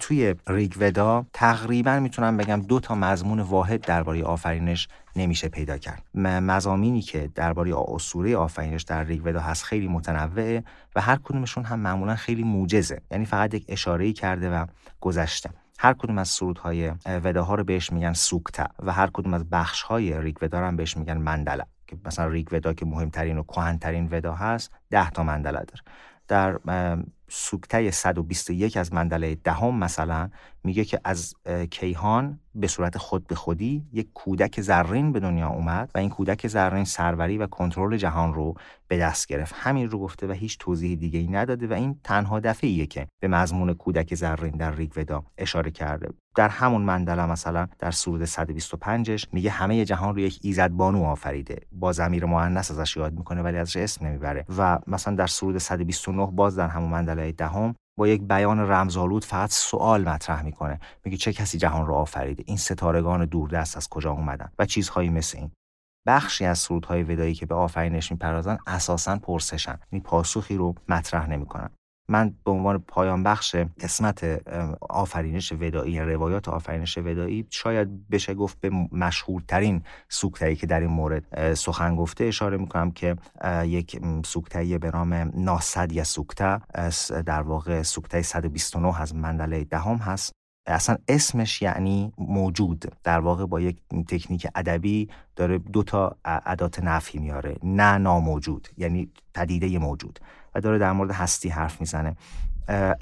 توی 0.00 0.34
ریگودا 0.46 1.26
تقریبا 1.32 2.00
می‌تونم 2.00 2.36
بگم 2.36 2.60
دو 2.60 2.80
تا 2.80 2.94
مضمون 2.94 3.40
واحد 3.40 3.80
درباره 3.80 4.24
آفرینش 4.24 4.88
نمیشه 5.16 5.48
پیدا 5.48 5.78
کرد. 5.78 6.02
مزامینی 6.14 7.00
که 7.00 7.30
درباره 7.34 7.74
اسطوره 7.88 8.36
آفرینش 8.36 8.82
در 8.82 9.04
ریگودا 9.04 9.40
هست 9.40 9.64
خیلی 9.64 9.88
متنوعه 9.88 10.64
و 10.96 11.00
هر 11.00 11.18
کدومشون 11.24 11.64
هم 11.64 11.80
معمولا 11.80 12.14
خیلی 12.14 12.42
موجزه. 12.42 13.00
یعنی 13.10 13.24
فقط 13.24 13.54
یک 13.54 13.64
اشاره‌ای 13.68 14.12
کرده 14.12 14.50
و 14.50 14.66
گذشته. 15.00 15.50
هر 15.78 15.92
کدوم 15.92 16.18
از 16.18 16.28
سرودهای 16.28 16.92
وداها 17.06 17.54
رو 17.54 17.64
بهش 17.64 17.92
میگن 17.92 18.12
سوکتا 18.12 18.66
و 18.82 18.92
هر 18.92 19.10
کدوم 19.12 19.34
از 19.34 19.50
بخشهای 19.50 20.20
ریگودا 20.20 20.58
هم 20.58 20.76
بهش 20.76 20.96
میگن 20.96 21.18
مندلا 21.18 21.64
که 21.86 21.96
مثلا 22.04 22.26
ریگودا 22.26 22.72
که 22.72 22.86
مهمترین 22.86 23.38
و 23.38 23.42
کهنترین 23.42 24.08
ودا 24.12 24.34
هست 24.34 24.70
ده 24.90 25.10
تا 25.10 25.22
مندلا 25.22 25.58
داره. 25.58 25.82
در 26.28 26.58
سوکته 27.36 27.90
121 27.90 28.76
از 28.76 28.92
مندله 28.92 29.34
دهم 29.34 29.78
مثلا 29.78 30.30
میگه 30.64 30.84
که 30.84 31.00
از 31.04 31.34
کیهان 31.70 32.40
به 32.54 32.66
صورت 32.66 32.98
خود 32.98 33.26
به 33.26 33.34
خودی 33.34 33.86
یک 33.92 34.08
کودک 34.14 34.60
زرین 34.60 35.12
به 35.12 35.20
دنیا 35.20 35.48
اومد 35.48 35.90
و 35.94 35.98
این 35.98 36.10
کودک 36.10 36.46
زرین 36.46 36.84
سروری 36.84 37.38
و 37.38 37.46
کنترل 37.46 37.96
جهان 37.96 38.34
رو 38.34 38.54
به 38.88 38.98
دست 38.98 39.26
گرفت. 39.26 39.54
همین 39.58 39.90
رو 39.90 39.98
گفته 39.98 40.26
و 40.26 40.32
هیچ 40.32 40.58
توضیح 40.58 40.96
دیگه 40.96 41.18
ای 41.18 41.26
نداده 41.26 41.66
و 41.66 41.72
این 41.72 42.00
تنها 42.04 42.40
دفعه 42.40 42.70
ایه 42.70 42.86
که 42.86 43.06
به 43.20 43.28
مضمون 43.28 43.74
کودک 43.74 44.14
زرین 44.14 44.56
در 44.56 44.74
ریگودا 44.74 45.24
اشاره 45.38 45.70
کرده. 45.70 46.08
در 46.36 46.48
همون 46.48 46.82
مندله 46.82 47.26
مثلا 47.26 47.68
در 47.78 47.90
سرود 47.90 48.24
125ش 48.24 49.26
میگه 49.32 49.50
همه 49.50 49.84
جهان 49.84 50.14
رو 50.14 50.20
یک 50.20 50.38
ایزد 50.42 50.70
بانو 50.70 51.04
آفریده. 51.04 51.60
با 51.72 51.92
ضمیر 51.92 52.24
مؤنث 52.24 52.70
ازش 52.70 52.96
یاد 52.96 53.12
می‌کنه 53.12 53.42
ولی 53.42 53.56
ازش 53.56 53.76
اسم 53.76 54.06
نمی‌بره. 54.06 54.44
و 54.58 54.78
مثلا 54.86 55.14
در 55.14 55.26
سرود 55.26 55.58
129 55.58 56.26
باز 56.26 56.56
در 56.56 56.68
همون 56.68 56.90
مندله 56.90 57.32
دهم 57.32 57.74
با 57.98 58.08
یک 58.08 58.22
بیان 58.22 58.60
رمزآلود 58.60 59.24
فقط 59.24 59.50
سوال 59.50 60.08
مطرح 60.08 60.42
می‌کنه. 60.42 60.80
میگه 61.04 61.16
چه 61.16 61.32
کسی 61.32 61.58
جهان 61.58 61.86
رو 61.86 61.94
آفریده؟ 61.94 62.44
این 62.46 62.56
ستارگان 62.56 63.24
دوردست 63.24 63.76
از 63.76 63.88
کجا 63.88 64.10
اومدن؟ 64.10 64.52
و 64.58 64.66
چیزهایی 64.66 65.08
مثل 65.08 65.38
این. 65.38 65.50
بخشی 66.06 66.44
از 66.44 66.58
سرودهای 66.58 67.02
ودایی 67.02 67.34
که 67.34 67.46
به 67.46 67.54
آفرینش 67.54 68.12
می‌پردازن 68.12 68.58
اساسا 68.66 69.18
پرسشن 69.18 69.78
یعنی 69.92 70.02
پاسخی 70.02 70.56
رو 70.56 70.74
مطرح 70.88 71.26
نمی‌کنن. 71.26 71.70
من 72.08 72.34
به 72.44 72.50
عنوان 72.50 72.78
پایان 72.78 73.22
بخش 73.22 73.56
قسمت 73.80 74.24
آفرینش 74.80 75.52
ودایی 75.52 76.00
روایات 76.00 76.48
آفرینش 76.48 76.98
ودایی 76.98 77.46
شاید 77.50 78.08
بشه 78.08 78.34
گفت 78.34 78.60
به 78.60 78.70
مشهورترین 78.92 79.82
سوکتایی 80.08 80.56
که 80.56 80.66
در 80.66 80.80
این 80.80 80.90
مورد 80.90 81.54
سخن 81.54 81.96
گفته 81.96 82.24
اشاره 82.24 82.56
می‌کنم 82.56 82.90
که 82.90 83.16
یک 83.64 84.00
سوکتایی 84.24 84.78
به 84.78 84.90
نام 84.90 85.14
ناسد 85.34 85.92
یا 85.92 86.04
سوکته 86.04 86.60
در 87.22 87.42
واقع 87.42 87.82
سوکته 87.82 88.22
129 88.22 89.00
از 89.00 89.14
مندله 89.14 89.64
دهم 89.64 89.96
هست. 89.96 90.32
اصلا 90.66 90.96
اسمش 91.08 91.62
یعنی 91.62 92.12
موجود. 92.18 92.92
در 93.04 93.20
واقع 93.20 93.46
با 93.46 93.60
یک 93.60 93.76
تکنیک 94.08 94.46
ادبی 94.54 95.08
داره 95.36 95.58
دو 95.58 95.82
تا 95.82 96.16
ادات 96.24 96.82
نفی 96.82 97.18
میاره. 97.18 97.56
نه 97.62 97.98
ناموجود 97.98 98.68
یعنی 98.76 99.08
پدیده 99.34 99.78
موجود. 99.78 100.18
و 100.54 100.60
داره 100.60 100.78
در 100.78 100.92
مورد 100.92 101.10
هستی 101.10 101.48
حرف 101.48 101.80
می‌زنه. 101.80 102.16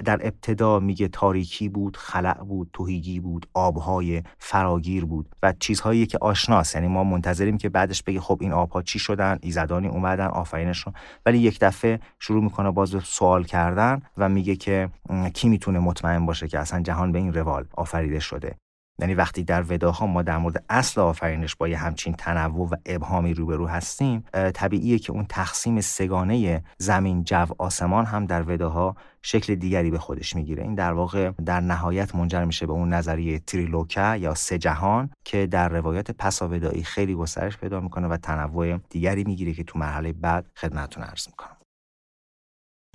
در 0.05 0.19
ابتدا 0.21 0.79
میگه 0.79 1.07
تاریکی 1.07 1.69
بود 1.69 1.97
خلع 1.97 2.43
بود 2.43 2.69
توهیگی 2.73 3.19
بود 3.19 3.47
آبهای 3.53 4.23
فراگیر 4.39 5.05
بود 5.05 5.29
و 5.43 5.53
چیزهایی 5.59 6.05
که 6.05 6.17
آشناست. 6.21 6.75
یعنی 6.75 6.87
ما 6.87 7.03
منتظریم 7.03 7.57
که 7.57 7.69
بعدش 7.69 8.03
بگه 8.03 8.19
خب 8.19 8.37
این 8.41 8.51
آبها 8.51 8.81
چی 8.81 8.99
شدن 8.99 9.37
ایزدانی 9.41 9.87
اومدن 9.87 10.27
آفرینشون. 10.27 10.93
ولی 11.25 11.37
یک 11.37 11.59
دفعه 11.59 11.99
شروع 12.19 12.43
می‌کنه 12.43 12.71
باز 12.71 12.95
سوال 13.03 13.43
کردن 13.43 14.01
و 14.17 14.29
میگه 14.29 14.55
که 14.55 14.89
کی 15.33 15.49
می‌تونه 15.49 15.79
مطمئن 15.79 16.25
باشه 16.25 16.47
که 16.47 16.59
اصلا 16.59 16.81
جهان 16.81 17.11
به 17.11 17.19
این 17.19 17.33
روال 17.33 17.65
آفریده 17.73 18.19
شده. 18.19 18.55
یعنی 18.99 19.13
وقتی 19.13 19.43
در 19.43 19.63
وداها 19.69 20.07
ما 20.07 20.21
در 20.21 20.37
مورد 20.37 20.63
اصل 20.69 21.01
آفرینش 21.01 21.55
با 21.55 21.67
یه 21.67 21.77
همچین 21.77 22.13
تنوع 22.13 22.69
و 22.69 22.75
ابهامی 22.85 23.33
روبرو 23.33 23.67
هستیم 23.67 24.23
طبیعیه 24.33 24.99
که 24.99 25.11
اون 25.11 25.25
تقسیم 25.29 25.81
سگانه 25.81 26.63
زمین 26.77 27.23
جو 27.23 27.45
آسمان 27.57 28.05
هم 28.05 28.25
در 28.25 28.43
وداها 28.49 28.95
شکل 29.21 29.55
دیگری 29.55 29.91
به 29.91 29.99
خودش 29.99 30.35
می‌گیره. 30.35 30.63
این 30.63 30.75
در 30.75 30.93
واقع 30.93 31.31
در 31.45 31.59
نهایت 31.59 32.15
منجر 32.15 32.45
میشه 32.45 32.65
به 32.65 32.73
اون 32.73 32.93
نظریه 32.93 33.39
تریلوکا 33.39 34.15
یا 34.15 34.35
سه 34.35 34.57
جهان 34.57 35.09
که 35.23 35.47
در 35.47 35.69
روایات 35.69 36.11
پساودایی 36.11 36.83
خیلی 36.83 37.15
گسترش 37.15 37.57
پیدا 37.57 37.79
می‌کنه 37.79 38.07
و 38.07 38.17
تنوع 38.17 38.77
دیگری 38.89 39.23
می‌گیره 39.23 39.53
که 39.53 39.63
تو 39.63 39.79
مرحله 39.79 40.13
بعد 40.13 40.45
خدمتتون 40.55 41.03
عرض 41.03 41.27
می‌کنم. 41.27 41.57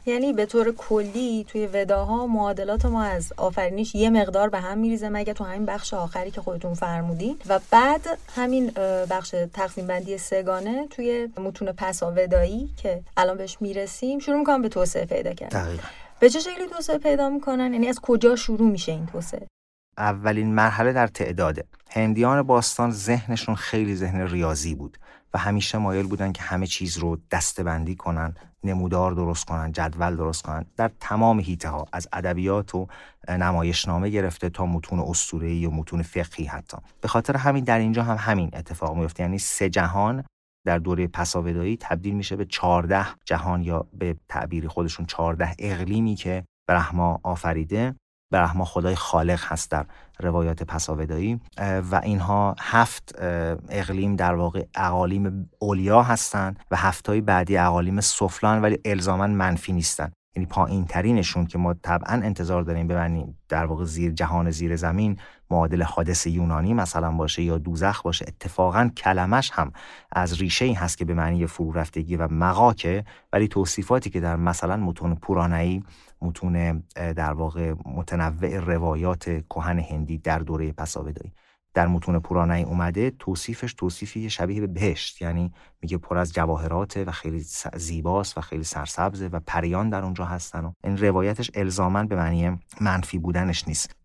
یعنی 0.06 0.32
به 0.32 0.46
طور 0.46 0.72
کلی 0.72 1.44
توی 1.48 1.66
وداها 1.66 2.26
معادلات 2.26 2.84
ما 2.84 3.02
از 3.02 3.32
آفرینش 3.36 3.94
یه 3.94 4.10
مقدار 4.10 4.48
به 4.48 4.60
هم 4.60 4.78
میریزه 4.78 5.08
مگه 5.08 5.32
تو 5.32 5.44
همین 5.44 5.66
بخش 5.66 5.94
آخری 5.94 6.30
که 6.30 6.40
خودتون 6.40 6.74
فرمودین. 6.74 7.38
و 7.48 7.60
بعد 7.70 8.18
همین 8.36 8.70
بخش 9.10 9.34
تقسیم 9.54 9.86
بندی 9.86 10.18
سگانه 10.18 10.86
توی 10.90 11.28
متون 11.38 11.72
پسا 11.72 12.12
ودایی 12.16 12.68
که 12.76 13.00
الان 13.16 13.36
بهش 13.36 13.56
می‌رسیم 13.60 14.18
شروع 14.18 14.38
می‌کنم 14.38 14.62
به 14.62 14.68
توسعه 14.68 15.04
پیدا 15.04 15.32
کردن. 15.32 15.78
به 16.20 16.30
چه 16.30 16.40
شکلی 16.40 16.66
توسعه 16.66 16.98
پیدا 16.98 17.28
می‌کنن؟ 17.28 17.72
یعنی 17.72 17.88
از 17.88 18.00
کجا 18.00 18.36
شروع 18.36 18.70
میشه 18.70 18.92
این 18.92 19.06
توسعه؟ 19.06 19.46
اولین 19.98 20.54
مرحله 20.54 20.92
در 20.92 21.06
تعداده. 21.06 21.64
هندیان 21.90 22.42
باستان 22.42 22.90
ذهنشون 22.90 23.54
خیلی 23.54 23.96
ذهن 23.96 24.20
ریاضی 24.20 24.74
بود 24.74 24.98
و 25.34 25.38
همیشه 25.38 25.78
مایل 25.78 26.06
بودن 26.06 26.32
که 26.32 26.42
همه 26.42 26.66
چیز 26.66 26.98
رو 26.98 27.18
دستبندی 27.30 27.96
کنن 27.96 28.34
نمودار 28.64 29.12
درست 29.12 29.44
کنن 29.44 29.72
جدول 29.72 30.16
درست 30.16 30.42
کنن. 30.42 30.64
در 30.76 30.90
تمام 31.00 31.40
هیته 31.40 31.68
ها 31.68 31.86
از 31.92 32.08
ادبیات 32.12 32.74
و 32.74 32.86
نمایشنامه 33.28 34.10
گرفته 34.10 34.48
تا 34.48 34.66
متون 34.66 35.00
اسطوره‌ای 35.00 35.66
و 35.66 35.70
متون 35.70 36.02
فقهی 36.02 36.44
حتی. 36.44 36.76
به 37.00 37.08
خاطر 37.08 37.36
همین 37.36 37.64
در 37.64 37.78
اینجا 37.78 38.02
هم 38.02 38.16
همین 38.18 38.50
اتفاق 38.52 38.96
میفته 38.96 39.22
یعنی 39.22 39.38
سه 39.38 39.70
جهان 39.70 40.24
در 40.66 40.78
دوره 40.78 41.06
پساودایی 41.06 41.76
تبدیل 41.80 42.14
میشه 42.14 42.36
به 42.36 42.44
چهارده 42.44 43.06
جهان 43.24 43.62
یا 43.62 43.86
به 43.92 44.16
تعبیر 44.28 44.68
خودشون 44.68 45.06
چهارده 45.06 45.54
اقلیمی 45.58 46.14
که 46.14 46.44
برهما 46.68 47.20
آفریده. 47.22 47.94
برهما 48.30 48.64
خدای 48.64 48.94
خالق 48.94 49.40
هست 49.44 49.70
در 49.70 49.86
روایات 50.20 50.62
پساودایی 50.62 51.40
و 51.90 52.00
اینها 52.02 52.54
هفت 52.60 53.14
اقلیم 53.68 54.16
در 54.16 54.34
واقع 54.34 54.64
اقالیم 54.74 55.50
اولیا 55.58 56.02
هستند 56.02 56.60
و 56.70 56.76
هفتای 56.76 57.20
بعدی 57.20 57.56
اقالیم 57.56 58.00
سفلان 58.00 58.62
ولی 58.62 58.78
الزاما 58.84 59.26
منفی 59.26 59.72
نیستن. 59.72 60.10
یعنی 60.36 60.46
پایین 60.46 60.84
ترینشون 60.84 61.46
که 61.46 61.58
ما 61.58 61.74
طبعا 61.74 62.14
انتظار 62.14 62.62
داریم 62.62 62.86
ببینیم 62.86 63.38
در 63.48 63.66
واقع 63.66 63.84
زیر 63.84 64.12
جهان 64.12 64.50
زیر 64.50 64.76
زمین 64.76 65.18
معادل 65.50 65.82
حادث 65.82 66.26
یونانی 66.26 66.74
مثلا 66.74 67.10
باشه 67.10 67.42
یا 67.42 67.58
دوزخ 67.58 68.02
باشه 68.02 68.24
اتفاقا 68.28 68.90
کلمش 68.96 69.50
هم 69.54 69.72
از 70.12 70.40
ریشه 70.40 70.64
ای 70.64 70.72
هست 70.72 70.98
که 70.98 71.04
به 71.04 71.14
معنی 71.14 71.46
فرو 71.46 71.72
رفتگی 71.72 72.16
و 72.16 72.28
مقاکه. 72.28 73.04
ولی 73.32 73.48
توصیفاتی 73.48 74.10
که 74.10 74.20
در 74.20 74.36
مثلا 74.36 74.76
متون 74.76 75.14
پورانایی 75.14 75.84
متون 76.22 76.82
در 76.94 77.32
واقع 77.32 77.74
متنوع 77.84 78.58
روایات 78.58 79.24
کهن 79.24 79.78
هندی 79.78 80.18
در 80.18 80.38
دوره 80.38 80.72
پساودایی 80.72 81.32
در 81.74 81.86
متون 81.86 82.18
پورانایی 82.18 82.64
اومده 82.64 83.10
توصیفش 83.10 83.74
توصیفی 83.74 84.30
شبیه 84.30 84.60
به 84.60 84.66
بهشت. 84.66 85.22
یعنی 85.22 85.52
میگه 85.82 85.98
پر 85.98 86.18
از 86.18 86.32
جواهرات 86.32 86.96
و 86.96 87.12
خیلی 87.12 87.44
زیباست 87.76 88.38
و 88.38 88.40
خیلی 88.40 88.64
سرسبزه 88.64 89.28
و 89.28 89.40
پریان 89.46 89.90
در 89.90 90.02
اونجا 90.04 90.24
هستن 90.24 90.64
و 90.64 90.72
این 90.84 90.96
روایتش 90.96 91.50
الزاما 91.54 92.04
به 92.04 92.16
معنی 92.16 92.58
منفی 92.80 93.18
بودنش 93.18 93.68
نیست. 93.68 93.97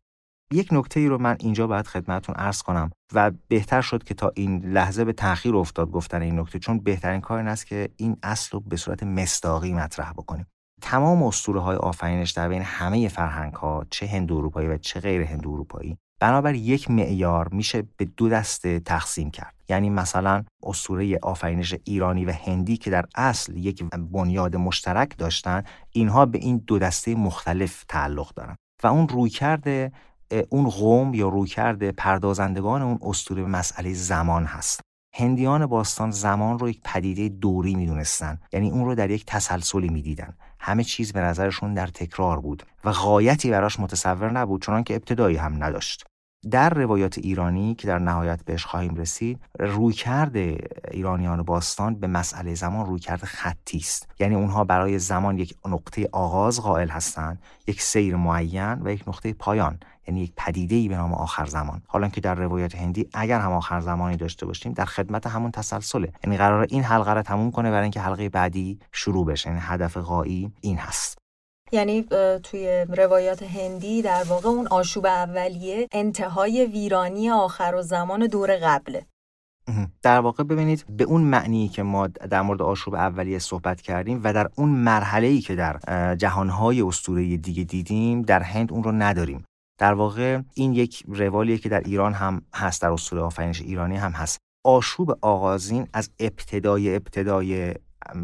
یک 0.51 0.69
نکته 0.71 0.99
ای 0.99 1.07
رو 1.07 1.17
من 1.17 1.35
اینجا 1.39 1.67
باید 1.67 1.87
خدمتون 1.87 2.35
عرض 2.35 2.61
کنم 2.61 2.91
و 3.13 3.31
بهتر 3.47 3.81
شد 3.81 4.03
که 4.03 4.13
تا 4.13 4.31
این 4.35 4.65
لحظه 4.65 5.05
به 5.05 5.13
تاخیر 5.13 5.55
افتاد 5.55 5.91
گفتن 5.91 6.21
این 6.21 6.39
نکته 6.39 6.59
چون 6.59 6.79
بهترین 6.79 7.21
کار 7.21 7.37
این 7.37 7.47
است 7.47 7.67
که 7.67 7.89
این 7.97 8.17
اصل 8.23 8.49
رو 8.51 8.59
به 8.59 8.77
صورت 8.77 9.03
مستاقی 9.03 9.73
مطرح 9.73 10.11
بکنیم. 10.11 10.47
تمام 10.81 11.23
اسطوره 11.23 11.59
های 11.59 11.75
آفرینش 11.75 12.31
در 12.31 12.49
بین 12.49 12.61
همه 12.61 13.07
فرهنگ 13.07 13.53
ها 13.53 13.85
چه 13.89 14.07
هند 14.07 14.31
اروپایی 14.31 14.67
و 14.67 14.77
چه 14.77 14.99
غیر 14.99 15.21
هند 15.21 15.47
اروپایی 15.47 15.97
بنابر 16.23 16.55
یک 16.55 16.91
معیار 16.91 17.47
میشه 17.51 17.83
به 17.97 18.05
دو 18.05 18.29
دسته 18.29 18.79
تقسیم 18.79 19.31
کرد. 19.31 19.53
یعنی 19.69 19.89
مثلا 19.89 20.43
اسطوره 20.63 21.19
آفرینش 21.21 21.75
ایرانی 21.83 22.25
و 22.25 22.31
هندی 22.31 22.77
که 22.77 22.89
در 22.89 23.05
اصل 23.15 23.57
یک 23.57 23.83
بنیاد 24.11 24.55
مشترک 24.55 25.17
داشتن 25.17 25.63
اینها 25.91 26.25
به 26.25 26.37
این 26.37 26.57
دو 26.67 26.79
دسته 26.79 27.15
مختلف 27.15 27.83
تعلق 27.83 28.33
دارن. 28.33 28.55
و 28.83 28.87
اون 28.87 29.07
رویکرد 29.07 29.93
اون 30.49 30.69
قوم 30.69 31.13
یا 31.13 31.29
رویکرد 31.29 31.91
پردازندگان 31.91 32.81
اون 32.81 32.99
اسطوره 33.01 33.41
به 33.41 33.49
مسئله 33.49 33.93
زمان 33.93 34.45
هست. 34.45 34.79
هندیان 35.15 35.65
باستان 35.65 36.11
زمان 36.11 36.59
رو 36.59 36.69
یک 36.69 36.81
پدیده 36.83 37.29
دوری 37.29 37.75
می‌دونستن. 37.75 38.39
یعنی 38.53 38.71
اون 38.71 38.85
رو 38.85 38.95
در 38.95 39.09
یک 39.09 39.25
تسلسلی 39.25 39.89
می‌دیدن. 39.89 40.37
همه 40.59 40.83
چیز 40.83 41.13
به 41.13 41.19
نظرشون 41.19 41.73
در 41.73 41.87
تکرار 41.87 42.39
بود 42.39 42.63
و 42.83 42.91
غایتی 42.91 43.51
براش 43.51 43.79
متصور 43.79 44.31
نبود 44.31 44.61
چون 44.61 44.83
که 44.83 44.95
ابتدایی 44.95 45.37
هم 45.37 45.63
نداشت. 45.63 46.05
در 46.51 46.69
روایات 46.69 47.17
ایرانی 47.17 47.75
که 47.75 47.87
در 47.87 47.99
نهایت 47.99 48.45
بهش 48.45 48.65
خواهیم 48.65 48.95
رسید 48.95 49.39
رویکرد 49.59 50.35
ایرانیان 50.91 51.43
باستان 51.43 51.95
به 51.95 52.07
مسئله 52.07 52.55
زمان 52.55 52.85
رویکرد 52.85 53.23
خطی 53.23 53.77
است. 53.77 54.07
یعنی 54.19 54.35
اونها 54.35 54.63
برای 54.63 54.99
زمان 54.99 55.37
یک 55.37 55.55
نقطه 55.65 56.09
آغاز 56.11 56.61
قائل 56.61 56.89
هستند 56.89 57.41
یک 57.67 57.81
سیر 57.81 58.15
معین 58.15 58.81
و 58.81 58.89
یک 58.89 59.07
نقطه 59.07 59.33
پایان 59.33 59.79
یعنی 60.07 60.21
یک 60.21 60.33
پدیده 60.37 60.75
ای 60.75 60.89
به 60.89 60.95
نام 60.95 61.13
آخر 61.13 61.45
زمان. 61.45 61.81
حالا 61.87 62.09
که 62.09 62.21
در 62.21 62.35
روایات 62.35 62.75
هندی 62.75 63.09
اگر 63.13 63.39
هم 63.39 63.51
آخر 63.51 63.79
زمانی 63.79 64.17
داشته 64.17 64.45
باشیم 64.45 64.73
در 64.73 64.85
خدمت 64.85 65.27
همون 65.27 65.51
تسلسله. 65.51 66.13
یعنی 66.23 66.37
قرار 66.37 66.67
این 66.69 66.83
حلقه 66.83 67.13
را 67.13 67.21
تموم 67.21 67.51
کنه 67.51 67.71
برای 67.71 67.83
اینکه 67.83 68.01
حلقه 68.01 68.29
بعدی 68.29 68.79
شروع 68.91 69.25
بشه. 69.25 69.49
یعنی 69.49 69.61
هدف 69.63 69.97
غایی 69.97 70.51
این 70.61 70.77
هست. 70.77 71.22
یعنی 71.73 72.03
توی 72.43 72.85
روایات 72.89 73.43
هندی 73.43 74.01
در 74.01 74.23
واقع 74.23 74.49
اون 74.49 74.67
آشوب 74.67 75.05
اولیه 75.05 75.87
انتهای 75.91 76.65
ویرانی 76.65 77.29
آخر 77.29 77.75
و 77.75 77.81
زمان 77.81 78.27
دور 78.27 78.55
قبله. 78.55 79.05
در 80.01 80.19
واقع 80.19 80.43
ببینید 80.43 80.85
به 80.97 81.03
اون 81.03 81.21
معنی 81.21 81.67
که 81.67 81.83
ما 81.83 82.07
در 82.07 82.41
مورد 82.41 82.61
آشوب 82.61 82.95
اولیه 82.95 83.39
صحبت 83.39 83.81
کردیم 83.81 84.21
و 84.23 84.33
در 84.33 84.49
اون 84.55 84.69
مرحله 84.69 85.27
ای 85.27 85.41
که 85.41 85.55
در 85.55 85.79
جهانهای 86.15 86.81
اسطوره 86.81 87.37
دیگه 87.37 87.63
دیدیم 87.63 88.21
در 88.21 88.41
هند 88.41 88.73
اون 88.73 88.83
رو 88.83 88.91
نداریم. 88.91 89.43
در 89.79 89.93
واقع 89.93 90.41
این 90.53 90.73
یک 90.73 91.03
روالیه 91.07 91.57
که 91.57 91.69
در 91.69 91.79
ایران 91.79 92.13
هم 92.13 92.41
هست 92.53 92.81
در 92.81 92.89
اسطوره 92.89 93.21
آفرینش 93.21 93.61
ایرانی 93.61 93.95
هم 93.95 94.11
هست. 94.11 94.37
آشوب 94.65 95.17
آغازین 95.21 95.87
از 95.93 96.09
ابتدای 96.19 96.95
ابتدای 96.95 97.73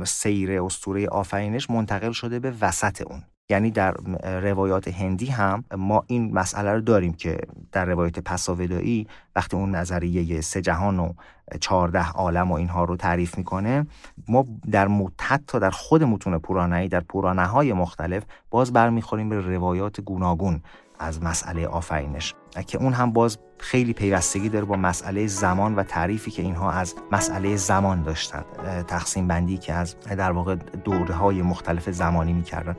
سیر 0.06 0.62
اسطوره 0.62 1.08
آفرینش 1.08 1.70
منتقل 1.70 2.12
شده 2.12 2.40
به 2.40 2.54
وسط 2.62 3.02
اون. 3.02 3.24
یعنی 3.50 3.72
در 3.72 3.92
روایات 4.24 4.88
هندی 4.88 5.26
هم 5.26 5.64
ما 5.78 6.04
این 6.08 6.34
مسئله 6.34 6.74
رو 6.74 6.82
داریم 6.82 7.14
که 7.14 7.38
در 7.72 7.86
روایت 7.86 8.20
پساودایی 8.20 9.08
وقتی 9.36 9.58
اون 9.58 9.76
نظریه 9.76 10.42
سه 10.42 10.62
جهان 10.62 11.00
و 11.00 11.14
چهارده 11.60 12.10
عالم 12.10 12.52
و 12.52 12.54
اینها 12.54 12.84
رو 12.84 12.96
تعریف 12.96 13.38
می‌کنه 13.38 13.88
ما 14.28 14.46
در 14.72 14.88
متحد 14.88 15.44
تا 15.48 15.60
در 15.60 15.70
خود 15.70 16.04
متون 16.04 16.38
پورانایی 16.38 16.88
در 16.88 17.00
پورانه 17.00 17.46
های 17.46 17.74
مختلف 17.74 18.24
باز 18.50 18.74
برمیخوریم 18.74 19.30
به 19.30 19.42
روایات 19.42 20.02
گوناگون 20.02 20.62
از 21.00 21.24
مسئله 21.24 21.68
آفرینش. 21.68 22.34
که 22.68 22.78
اون 22.78 22.94
هم 22.94 23.14
باز 23.14 23.38
خیلی 23.58 23.94
پیوستگی 23.94 24.50
داره 24.50 24.66
با 24.66 24.76
مسئله 24.76 25.28
زمان 25.28 25.76
و 25.76 25.84
تعریفی 25.84 26.32
که 26.32 26.42
اینها 26.42 26.72
از 26.72 26.96
مسئله 27.12 27.56
زمان 27.56 28.04
داشتن 28.04 28.44
تقسیم 28.88 29.28
بندی 29.28 29.58
که 29.58 29.74
از 29.74 29.96
در 30.00 30.32
واقع 30.32 30.56
دوره 30.84 31.14
های 31.14 31.42
مختلف 31.42 31.90
زمانی 31.90 32.34
می‌کردن. 32.34 32.76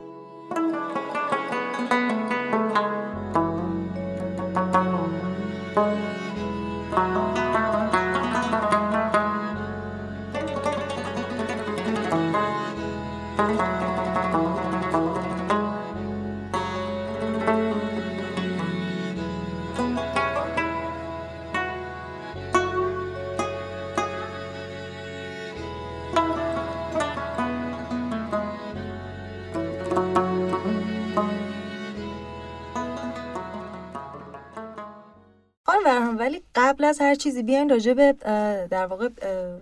ولی 35.85 36.43
قبل 36.55 36.83
از 36.83 37.01
هر 37.01 37.15
چیزی 37.15 37.43
بیاین 37.43 37.69
راجع 37.69 37.93
به 37.93 38.13
در 38.71 38.85
واقع 38.85 39.09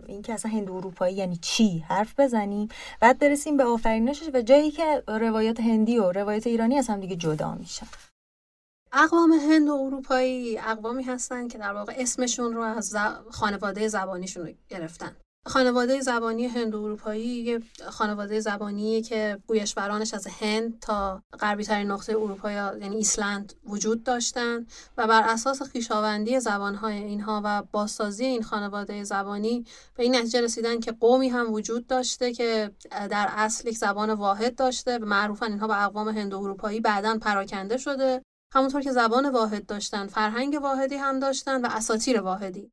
این 0.08 0.22
که 0.22 0.34
اصلا 0.34 0.52
هندو 0.52 0.74
اروپایی 0.74 1.16
یعنی 1.16 1.36
چی 1.36 1.80
حرف 1.80 2.20
بزنیم. 2.20 2.68
بعد 3.00 3.20
برسیم 3.20 3.58
به 3.58 3.64
آفرینشش 3.64 4.30
و 4.34 4.42
جایی 4.42 4.72
که 4.72 5.04
روایات 5.08 5.60
هندی 5.60 5.98
و 5.98 6.12
روایات 6.12 6.48
ایرانی 6.48 6.78
از 6.78 6.88
هم 6.88 7.00
دیگه 7.00 7.16
جدا 7.16 7.54
میشن. 7.54 7.88
اقوام 8.94 9.32
هند 9.32 9.70
و 9.70 9.74
اروپایی 9.74 10.58
اقوامی 10.58 11.04
هستن 11.04 11.48
که 11.48 11.58
در 11.58 11.74
واقع 11.74 11.94
اسمشون 11.98 12.54
رو 12.54 12.62
از 12.62 12.96
خانواده 13.32 13.88
زبانیشون 13.88 14.56
گرفتن. 14.70 15.16
خانواده 15.48 16.02
زبانی 16.02 16.48
هند 16.48 16.76
و 16.76 16.84
اروپایی 16.84 17.28
یه 17.28 17.60
خانواده 17.90 18.40
زبانیه 18.40 19.02
که 19.02 19.38
گویشورانش 19.48 20.14
از 20.14 20.28
هند 20.28 20.80
تا 20.80 21.24
غربی 21.40 21.64
ترین 21.64 21.92
نقطه 21.92 22.12
اروپا 22.12 22.52
یعنی 22.52 22.96
ایسلند 22.96 23.54
وجود 23.66 24.04
داشتن 24.04 24.66
و 24.98 25.08
بر 25.08 25.22
اساس 25.22 25.62
خویشاوندی 25.62 26.40
زبانهای 26.40 27.04
اینها 27.04 27.42
و 27.46 27.64
بازسازی 27.72 28.26
این 28.26 28.44
خانواده 28.44 29.04
زبانی 29.04 29.66
به 29.96 30.04
این 30.04 30.16
نتیجه 30.16 30.42
رسیدن 30.42 30.80
که 30.80 30.92
قومی 30.92 31.30
هم 31.30 31.54
وجود 31.54 31.88
داشته 31.88 32.34
که 32.34 32.72
در 32.92 33.30
اصل 33.32 33.68
یک 33.68 33.78
زبان 33.78 34.14
واحد 34.14 34.56
داشته 34.56 34.98
معروفن 34.98 35.52
اینها 35.52 35.68
به 35.68 35.84
اقوام 35.84 36.10
هند 36.10 36.34
و 36.34 36.40
اروپایی 36.40 36.80
بعدا 36.80 37.18
پراکنده 37.22 37.78
شده. 37.78 38.22
همونطور 38.54 38.82
که 38.82 38.92
زبان 38.92 39.30
واحد 39.30 39.66
داشتن 39.66 40.08
فرهنگ 40.08 40.60
واحدی 40.62 40.96
هم 40.96 41.20
داشتن 41.20 41.66
و 41.66 41.68
اساتیر 41.72 42.22
واحدی. 42.22 42.72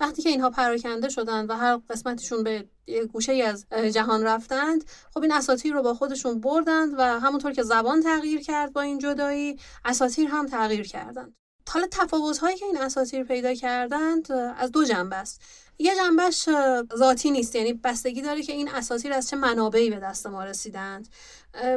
وقتی 0.00 0.22
که 0.22 0.28
اینها 0.28 0.50
پراکنده 0.50 1.08
شدند 1.08 1.50
و 1.50 1.52
هر 1.52 1.76
قسمتشون 1.90 2.42
به 2.42 2.68
گوشه 3.12 3.32
ای 3.32 3.42
از 3.42 3.66
جهان 3.72 4.22
رفتند 4.22 4.84
خب 5.14 5.22
این 5.22 5.32
اساتیر 5.32 5.74
رو 5.74 5.82
با 5.82 5.94
خودشون 5.94 6.40
بردند 6.40 6.94
و 6.98 7.02
همونطور 7.02 7.52
که 7.52 7.62
زبان 7.62 8.02
تغییر 8.02 8.40
کرد 8.40 8.72
با 8.72 8.80
این 8.80 8.98
جدایی 8.98 9.58
اساتیر 9.84 10.28
هم 10.28 10.46
تغییر 10.46 10.86
کردند. 10.86 11.36
حالا 11.68 11.86
تفاوت 11.90 12.38
هایی 12.38 12.56
که 12.56 12.64
این 12.64 12.78
اساتیر 12.78 13.24
پیدا 13.24 13.54
کردند 13.54 14.32
از 14.32 14.72
دو 14.72 14.84
جنبه 14.84 15.16
است. 15.16 15.42
یه 15.78 15.96
جنبش 15.96 16.48
ذاتی 16.96 17.30
نیست. 17.30 17.54
یعنی 17.54 17.72
بستگی 17.72 18.22
داره 18.22 18.42
که 18.42 18.52
این 18.52 18.68
اساتیر 18.68 19.12
از 19.12 19.28
چه 19.28 19.36
منابعی 19.36 19.90
به 19.90 19.98
دست 19.98 20.26
ما 20.26 20.44
رسیدند. 20.44 21.08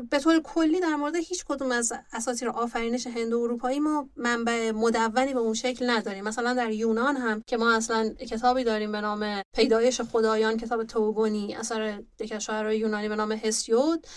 به 0.09 0.19
طور 0.19 0.41
کلی 0.41 0.79
در 0.79 0.95
مورد 0.95 1.15
هیچ 1.15 1.45
کدوم 1.45 1.71
از 1.71 1.93
اساطیر 2.13 2.49
آفرینش 2.49 3.07
هند 3.07 3.33
و 3.33 3.39
اروپایی 3.39 3.79
ما 3.79 4.09
منبع 4.15 4.71
مدونی 4.71 5.33
به 5.33 5.39
اون 5.39 5.53
شکل 5.53 5.89
نداریم. 5.89 6.23
مثلا 6.23 6.53
در 6.53 6.71
یونان 6.71 7.17
هم 7.17 7.41
که 7.47 7.57
ما 7.57 7.73
اصلا 7.73 8.09
کتابی 8.09 8.63
داریم 8.63 8.91
به 8.91 9.01
نام 9.01 9.41
پیدایش 9.55 10.01
خدایان 10.01 10.57
کتاب 10.57 10.83
توگونی 10.83 11.55
اثر 11.55 12.03
یک 12.19 12.39
شاعرای 12.39 12.77
یونانی 12.77 13.09
به 13.09 13.15
نام 13.15 13.31
هسیود 13.31 14.07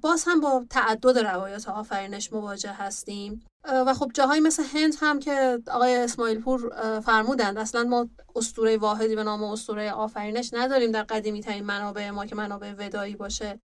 باز 0.00 0.24
هم 0.26 0.40
با 0.40 0.64
تعدد 0.70 1.18
روایات 1.18 1.68
آفرینش 1.68 2.32
مواجه 2.32 2.72
هستیم. 2.72 3.42
و 3.64 3.94
خب 3.94 4.10
جاهایی 4.14 4.40
مثل 4.40 4.62
هند 4.62 4.94
هم 5.00 5.18
که 5.18 5.58
آقای 5.66 5.96
اسماعیل 5.96 6.40
پور 6.40 6.72
فرمودند 7.00 7.58
اصلا 7.58 7.84
ما 7.84 8.08
اسطوره 8.36 8.76
واحدی 8.76 9.16
به 9.16 9.24
نام 9.24 9.44
اسطوره 9.44 9.92
آفرینش 9.92 10.50
نداریم 10.52 10.92
در 10.92 11.02
قدیمی 11.02 11.40
ترین 11.40 11.64
منابع 11.64 12.10
ما 12.10 12.26
که 12.26 12.34
منابع 12.34 12.74
ودایی 12.78 13.16
باشه. 13.16 13.60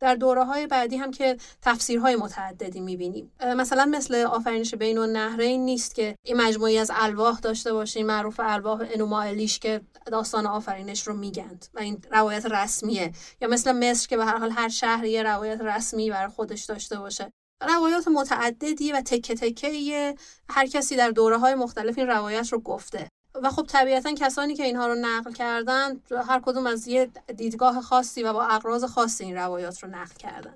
در 0.00 0.14
دوره 0.14 0.44
های 0.44 0.66
بعدی 0.66 0.96
هم 0.96 1.10
که 1.10 1.36
تفسیرهای 1.62 2.16
متعددی 2.16 2.80
می‌بینیم. 2.80 3.32
مثلا 3.56 3.84
مثل 3.84 4.14
آفرینش 4.14 4.74
بین 4.74 4.98
و 4.98 5.06
نهرین 5.06 5.64
نیست 5.64 5.94
که 5.94 6.16
این 6.22 6.36
مجموعی 6.36 6.78
از 6.78 6.90
الواح 6.94 7.40
داشته 7.40 7.72
باشیم 7.72 8.06
معروف 8.06 8.40
الواح 8.42 8.84
انوما 8.94 9.22
الیش 9.22 9.58
که 9.58 9.80
داستان 10.06 10.46
آفرینش 10.46 11.06
رو 11.06 11.14
میگند 11.14 11.66
و 11.74 11.78
این 11.80 12.02
روایت 12.10 12.46
رسمیه. 12.46 13.12
یا 13.40 13.48
مثل 13.48 13.72
مصر 13.72 14.08
که 14.08 14.16
به 14.16 14.24
هر 14.24 14.38
حال 14.38 14.50
هر 14.50 14.68
شهری 14.68 15.10
یه 15.10 15.22
روایت 15.22 15.60
رسمی 15.60 16.10
بر 16.10 16.28
خودش 16.28 16.64
داشته 16.64 16.98
باشه. 16.98 17.32
روایات 17.68 18.08
متعددی 18.08 18.92
و 18.92 19.00
تکه 19.00 19.34
تکه 19.34 20.14
هر 20.50 20.66
کسی 20.66 20.96
در 20.96 21.10
دوره 21.10 21.38
های 21.38 21.54
مختلف 21.54 21.98
این 21.98 22.06
روایت 22.06 22.52
رو 22.52 22.60
گفته. 22.60 23.08
و 23.34 23.50
خب 23.50 23.66
طبیعتا 23.68 24.12
کسانی 24.12 24.54
که 24.54 24.64
اینها 24.64 24.86
رو 24.86 24.94
نقل 24.94 25.32
کردن 25.32 26.00
هر 26.28 26.40
کدوم 26.40 26.66
از 26.66 26.86
یه 26.86 27.10
دیدگاه 27.36 27.80
خاصی 27.80 28.22
و 28.22 28.32
با 28.32 28.44
اقراض 28.44 28.84
خاصی 28.84 29.24
این 29.24 29.36
روایات 29.36 29.82
رو 29.82 29.88
نقل 29.88 30.14
کردن. 30.14 30.54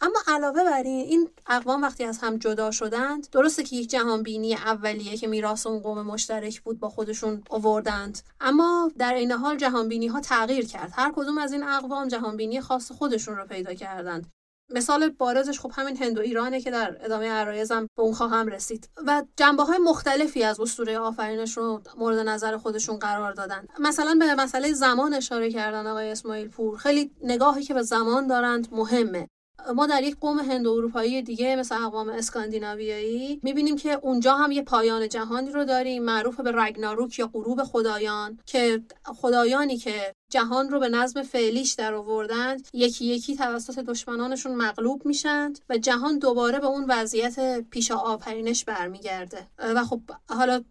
اما 0.00 0.18
علاوه 0.26 0.64
بر 0.64 0.82
این 0.82 1.06
این 1.06 1.30
اقوام 1.46 1.82
وقتی 1.82 2.04
از 2.04 2.18
هم 2.18 2.36
جدا 2.36 2.70
شدند 2.70 3.30
درسته 3.30 3.62
که 3.62 3.76
یک 3.76 3.90
جهان 3.90 4.22
بینی 4.22 4.54
اولیه 4.54 5.16
که 5.16 5.26
میراث 5.26 5.66
اون 5.66 5.78
قوم 5.78 6.02
مشترک 6.02 6.60
بود 6.60 6.80
با 6.80 6.88
خودشون 6.88 7.42
آوردند. 7.50 8.18
اما 8.40 8.92
در 8.98 9.14
این 9.14 9.32
حال 9.32 9.56
جهان 9.56 9.88
بینی 9.88 10.06
ها 10.06 10.20
تغییر 10.20 10.66
کرد. 10.66 10.92
هر 10.92 11.12
کدوم 11.16 11.38
از 11.38 11.52
این 11.52 11.62
اقوام 11.62 12.08
جهان 12.08 12.36
بینی 12.36 12.60
خاص 12.60 12.92
خودشون 12.92 13.36
رو 13.36 13.46
پیدا 13.46 13.74
کردند. 13.74 14.26
مثال 14.70 15.08
بارزش 15.08 15.60
خب 15.60 15.72
همین 15.74 15.96
هند 15.96 16.18
و 16.18 16.20
ایرانه 16.20 16.60
که 16.60 16.70
در 16.70 16.96
ادامه 17.00 17.30
عرایزم 17.30 17.88
به 17.96 18.02
اون 18.02 18.14
خواهم 18.14 18.46
رسید. 18.46 18.88
و 19.06 19.22
جنبه 19.36 19.62
های 19.62 19.78
مختلفی 19.78 20.42
از 20.42 20.60
اسطوره 20.60 20.98
آفرینش 20.98 21.56
رو 21.56 21.82
مورد 21.96 22.18
نظر 22.18 22.56
خودشون 22.56 22.98
قرار 22.98 23.32
دادن. 23.32 23.66
مثلا 23.78 24.16
به 24.18 24.34
مسئله 24.34 24.72
زمان 24.72 25.14
اشاره 25.14 25.50
کردن 25.50 25.86
آقای 25.86 26.10
اسماعیل 26.10 26.48
پور. 26.48 26.78
خیلی 26.78 27.10
نگاهی 27.22 27.62
که 27.62 27.74
به 27.74 27.82
زمان 27.82 28.26
دارند 28.26 28.68
مهمه. 28.72 29.28
ما 29.74 29.86
در 29.86 30.02
یک 30.02 30.16
قوم 30.20 30.38
هند 30.38 30.66
و 30.66 30.72
اروپایی 30.72 31.22
دیگه 31.22 31.56
مثل 31.56 31.82
اقوام 31.82 32.08
اسکاندیناویایی 32.08 33.40
می‌بینیم 33.42 33.76
که 33.76 33.98
اونجا 34.02 34.34
هم 34.34 34.50
یه 34.50 34.62
پایان 34.62 35.08
جهانی 35.08 35.50
رو 35.50 35.64
داریم 35.64 36.02
معروف 36.02 36.40
به 36.40 36.52
رگناروک 36.54 37.18
یا 37.18 37.30
غروب 37.32 37.62
خدایان 37.62 38.38
که 38.46 38.82
خدایانی 39.04 39.76
که 39.76 40.14
جهان 40.30 40.70
رو 40.70 40.80
به 40.80 40.88
نظم 40.88 41.22
فعلیش 41.22 41.72
در 41.72 41.94
آوردند 41.94 42.68
یکی 42.72 43.04
یکی 43.04 43.36
توسط 43.36 43.78
دشمنانشون 43.78 44.54
مغلوب 44.54 45.06
میشند 45.06 45.58
و 45.70 45.78
جهان 45.78 46.18
دوباره 46.18 46.58
به 46.58 46.66
اون 46.66 46.84
وضعیت 46.88 47.60
پیش 47.70 47.90
آفرینش 47.90 48.64
برمیگرده. 48.64 49.46
و 49.58 49.84
خب 49.84 50.00
حالا 50.28 50.64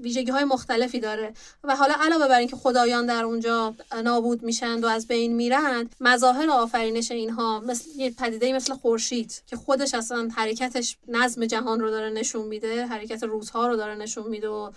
ویژگی 0.00 0.30
های 0.30 0.44
مختلفی 0.44 1.00
داره. 1.00 1.34
و 1.64 1.76
حالا 1.76 1.94
علاوه 2.00 2.28
بر 2.28 2.38
اینکه 2.38 2.56
خدایان 2.56 3.06
در 3.06 3.24
اونجا 3.24 3.74
نابود 4.04 4.42
میشند 4.42 4.84
و 4.84 4.86
از 4.86 5.06
بین 5.06 5.32
میرند 5.34 5.96
مظاهر 6.00 6.50
آفرینش 6.50 7.10
اینها 7.10 7.60
مثل 7.60 7.90
یه 7.96 8.10
پدیده 8.10 8.52
مثل 8.52 8.74
خورشید 8.74 9.42
که 9.46 9.56
خودش 9.56 9.94
اصلا 9.94 10.28
حرکتش 10.36 10.96
نظم 11.08 11.46
جهان 11.46 11.80
رو 11.80 11.90
داره 11.90 12.10
نشون 12.10 12.46
میده 12.46 12.86
حرکت 12.86 13.22
روزها 13.22 13.66
رو 13.66 13.76
داره 13.76 13.94
نشون 13.94 14.28
میده 14.28 14.48
و 14.48 14.70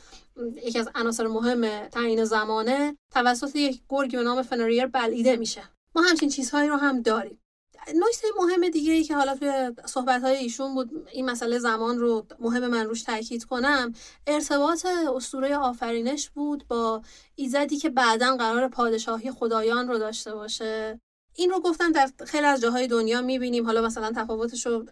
یکی 0.63 0.79
از 0.79 0.89
عناصر 0.95 1.27
مهم 1.27 1.87
تعیین 1.87 2.25
زمانه 2.25 2.97
توسط 3.11 3.55
یک 3.55 3.81
گرگی 3.89 4.17
به 4.17 4.23
نام 4.23 4.41
فنریر 4.41 4.87
بلعیده 4.87 5.35
میشه. 5.35 5.63
ما 5.95 6.01
همچین 6.01 6.29
چیزهایی 6.29 6.69
رو 6.69 6.75
هم 6.75 7.01
داریم. 7.01 7.39
نکته 7.87 8.27
مهم 8.39 8.69
دیگه 8.69 8.93
ای 8.93 9.03
که 9.03 9.15
حالا 9.15 9.35
توی 9.35 9.71
صحبت 9.85 10.21
های 10.21 10.35
ایشون 10.35 10.75
بود 10.75 11.07
این 11.11 11.29
مسئله 11.29 11.59
زمان 11.59 11.97
رو 11.97 12.25
مهم 12.39 12.67
من 12.67 12.85
روش 12.85 13.03
تاکید 13.03 13.45
کنم 13.45 13.93
ارتباط 14.27 14.85
اسطوره 15.15 15.57
آفرینش 15.57 16.29
بود 16.29 16.67
با 16.67 17.01
ایزدی 17.35 17.77
که 17.77 17.89
بعدا 17.89 18.37
قرار 18.37 18.67
پادشاهی 18.67 19.31
خدایان 19.31 19.87
رو 19.87 19.97
داشته 19.97 20.33
باشه. 20.35 20.99
این 21.35 21.49
رو 21.49 21.59
گفتن 21.59 21.91
در 21.91 22.09
خیلی 22.25 22.45
از 22.45 22.61
جاهای 22.61 22.87
دنیا 22.87 23.21
می‌بینیم. 23.21 23.65
حالا 23.65 23.81
مثلا 23.81 24.11
تفاوتش 24.15 24.65
رو 24.65 24.85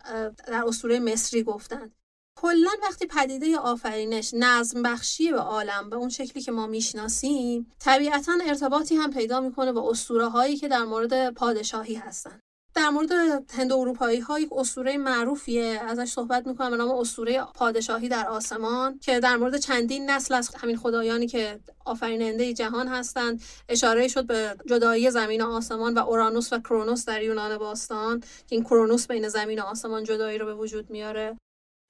در 0.48 0.64
اسطوره 0.68 1.00
مصری 1.00 1.44
گفتن. 1.44 1.92
کلا 2.36 2.72
وقتی 2.84 3.06
پدیده 3.08 3.58
آفرینش 3.58 4.34
نظم 4.34 4.84
بخشی 4.84 5.32
به 5.32 5.40
عالم 5.40 5.90
به 5.90 5.96
اون 5.96 6.10
شکلی 6.10 6.44
که 6.44 6.52
ما 6.52 6.68
می‌شناسیم 6.68 7.72
طبیعتا 7.80 8.34
ارتباطی 8.46 8.96
هم 8.96 9.12
پیدا 9.12 9.40
می‌کنه 9.40 9.72
با 9.72 9.90
اسطوره 9.90 10.28
هایی 10.28 10.58
که 10.58 10.68
در 10.68 10.84
مورد 10.84 11.34
پادشاهی 11.34 11.96
هستن. 11.96 12.40
در 12.76 12.90
مورد 12.90 13.12
هند 13.52 13.74
اروپایی 13.74 14.20
ها 14.20 14.40
یک 14.40 14.50
اسطوره 14.52 14.98
معروفیه 14.98 15.82
ازش 15.88 16.12
صحبت 16.12 16.48
می‌کنم 16.48 16.70
به 16.70 16.78
نام 16.78 16.92
اسطوره 16.92 17.44
پادشاهی 17.56 18.10
در 18.10 18.28
آسمان 18.28 19.00
که 19.00 19.20
در 19.20 19.36
مورد 19.38 19.58
چندین 19.58 20.10
نسل 20.10 20.34
از 20.34 20.56
همین 20.56 20.78
خدایانی 20.78 21.28
که 21.28 21.60
آفریننده 21.86 22.54
جهان 22.54 22.88
هستند 22.88 23.42
اشاره 23.70 24.08
شد 24.08 24.26
به 24.26 24.56
جدایی 24.66 25.12
زمین 25.12 25.42
و 25.42 25.52
آسمان 25.52 25.94
و 25.94 26.00
اورانوس 26.00 26.54
و 26.54 26.60
کرونوس 26.60 27.06
در 27.06 27.24
یونان 27.24 27.58
باستان 27.58 28.20
که 28.20 28.56
این 28.56 28.64
کرونوس 28.64 29.08
بین 29.08 29.28
زمین 29.28 29.60
و 29.60 29.64
آسمان 29.64 30.04
جدایی 30.04 30.38
رو 30.38 30.46
به 30.46 30.56
وجود 30.56 30.90
میاره. 30.90 31.38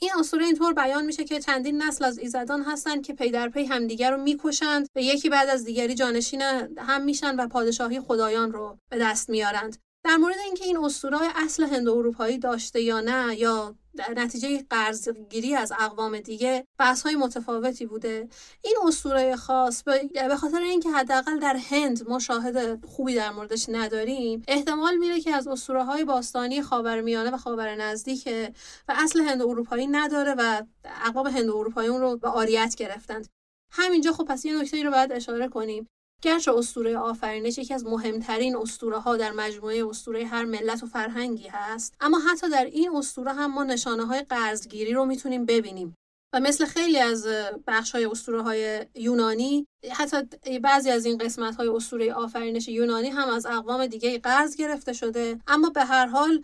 این 0.03 0.11
اسطوره 0.19 0.45
اینطور 0.45 0.73
بیان 0.73 1.05
میشه 1.05 1.23
که 1.23 1.39
چندین 1.39 1.81
نسل 1.81 2.05
از 2.05 2.17
ایزدان 2.17 2.63
هستند 2.63 3.05
که 3.05 3.13
پی 3.13 3.31
در 3.31 3.49
پی 3.49 3.65
همدیگر 3.65 4.11
رو 4.11 4.23
می‌کشند 4.23 4.87
و 4.95 5.01
یکی 5.01 5.29
بعد 5.29 5.49
از 5.49 5.65
دیگری 5.65 5.95
جانشین 5.95 6.41
هم 6.77 7.01
میشن 7.03 7.35
و 7.35 7.47
پادشاهی 7.47 7.99
خدایان 7.99 8.51
رو 8.51 8.77
به 8.91 8.97
دست 8.97 9.29
میارند. 9.29 9.77
در 10.05 10.17
مورد 10.17 10.35
اینکه 10.45 10.65
این 10.65 10.77
اسطوره 10.77 11.17
اصل 11.35 11.63
هند 11.63 11.87
اروپایی 11.87 12.37
داشته 12.37 12.81
یا 12.81 13.01
نه 13.01 13.39
یا 13.39 13.75
در 13.97 14.13
نتیجه 14.17 14.65
قرضگیری 14.69 15.55
از 15.55 15.71
اقوام 15.79 16.19
دیگه 16.19 16.67
بحث 16.79 17.03
های 17.03 17.15
متفاوتی 17.15 17.85
بوده. 17.85 18.27
این 18.63 18.75
اسطوره 18.87 19.35
خاص 19.35 19.83
به 19.83 20.35
خاطر 20.37 20.61
اینکه 20.61 20.89
حداقل 20.89 21.39
در 21.39 21.55
هند 21.55 22.09
ما 22.09 22.19
شاهد 22.19 22.85
خوبی 22.85 23.15
در 23.15 23.31
موردش 23.31 23.65
نداریم 23.69 24.43
احتمال 24.47 24.97
میره 24.97 25.19
که 25.19 25.35
از 25.35 25.47
اسطوره 25.47 25.83
های 25.83 26.03
باستانی 26.03 26.61
خاورمیانه 26.61 27.31
و 27.31 27.37
خاور 27.37 27.75
نزدیکه 27.75 28.53
و 28.87 28.95
اصل 28.97 29.21
هند 29.21 29.41
اروپایی 29.41 29.87
نداره 29.87 30.35
و 30.37 30.63
اقوام 31.05 31.27
هند 31.27 31.49
اروپایی 31.49 31.89
اون 31.89 32.01
رو 32.01 32.17
به 32.17 32.29
آریت 32.29 32.75
گرفتند. 32.77 33.27
همینجا 33.71 34.11
خب 34.11 34.23
پس 34.23 34.45
یه 34.45 34.61
نکته 34.61 34.83
رو 34.83 34.91
باید 34.91 35.11
اشاره 35.11 35.47
کنیم. 35.47 35.89
گرچه 36.23 36.51
اسطوره 36.51 36.97
آفرینش 36.97 37.57
یکی 37.57 37.73
از 37.73 37.85
مهمترین 37.85 38.55
اسطوره 38.55 38.97
ها 38.97 39.17
در 39.17 39.31
مجموعه 39.31 39.87
اسطوره 39.87 40.25
هر 40.25 40.45
ملت 40.45 40.83
و 40.83 40.85
فرهنگی 40.85 41.47
هست 41.47 41.95
اما 41.99 42.19
حتی 42.19 42.49
در 42.49 42.65
این 42.65 42.95
اسطوره 42.95 43.33
هم 43.33 43.53
ما 43.53 43.63
نشانه 43.63 44.05
های 44.05 44.21
قرضگیری 44.21 44.93
رو 44.93 45.05
می‌تونیم 45.05 45.45
ببینیم. 45.45 45.95
و 46.33 46.39
مثل 46.39 46.65
خیلی 46.65 46.99
از 46.99 47.27
بخش 47.67 47.91
های 47.91 48.05
اسطوره 48.05 48.41
های 48.41 48.85
یونانی 48.95 49.67
حتی 49.91 50.17
بعضی 50.59 50.89
از 50.89 51.05
این 51.05 51.17
قسمت 51.17 51.55
های 51.55 51.67
اسطوره 51.67 52.13
آفرینش 52.13 52.67
یونانی 52.67 53.09
هم 53.09 53.29
از 53.29 53.45
اقوام 53.45 53.87
دیگه 53.87 54.19
قرض 54.19 54.55
گرفته 54.55 54.93
شده 54.93 55.39
اما 55.47 55.69
به 55.69 55.85
هر 55.85 56.05
حال 56.05 56.41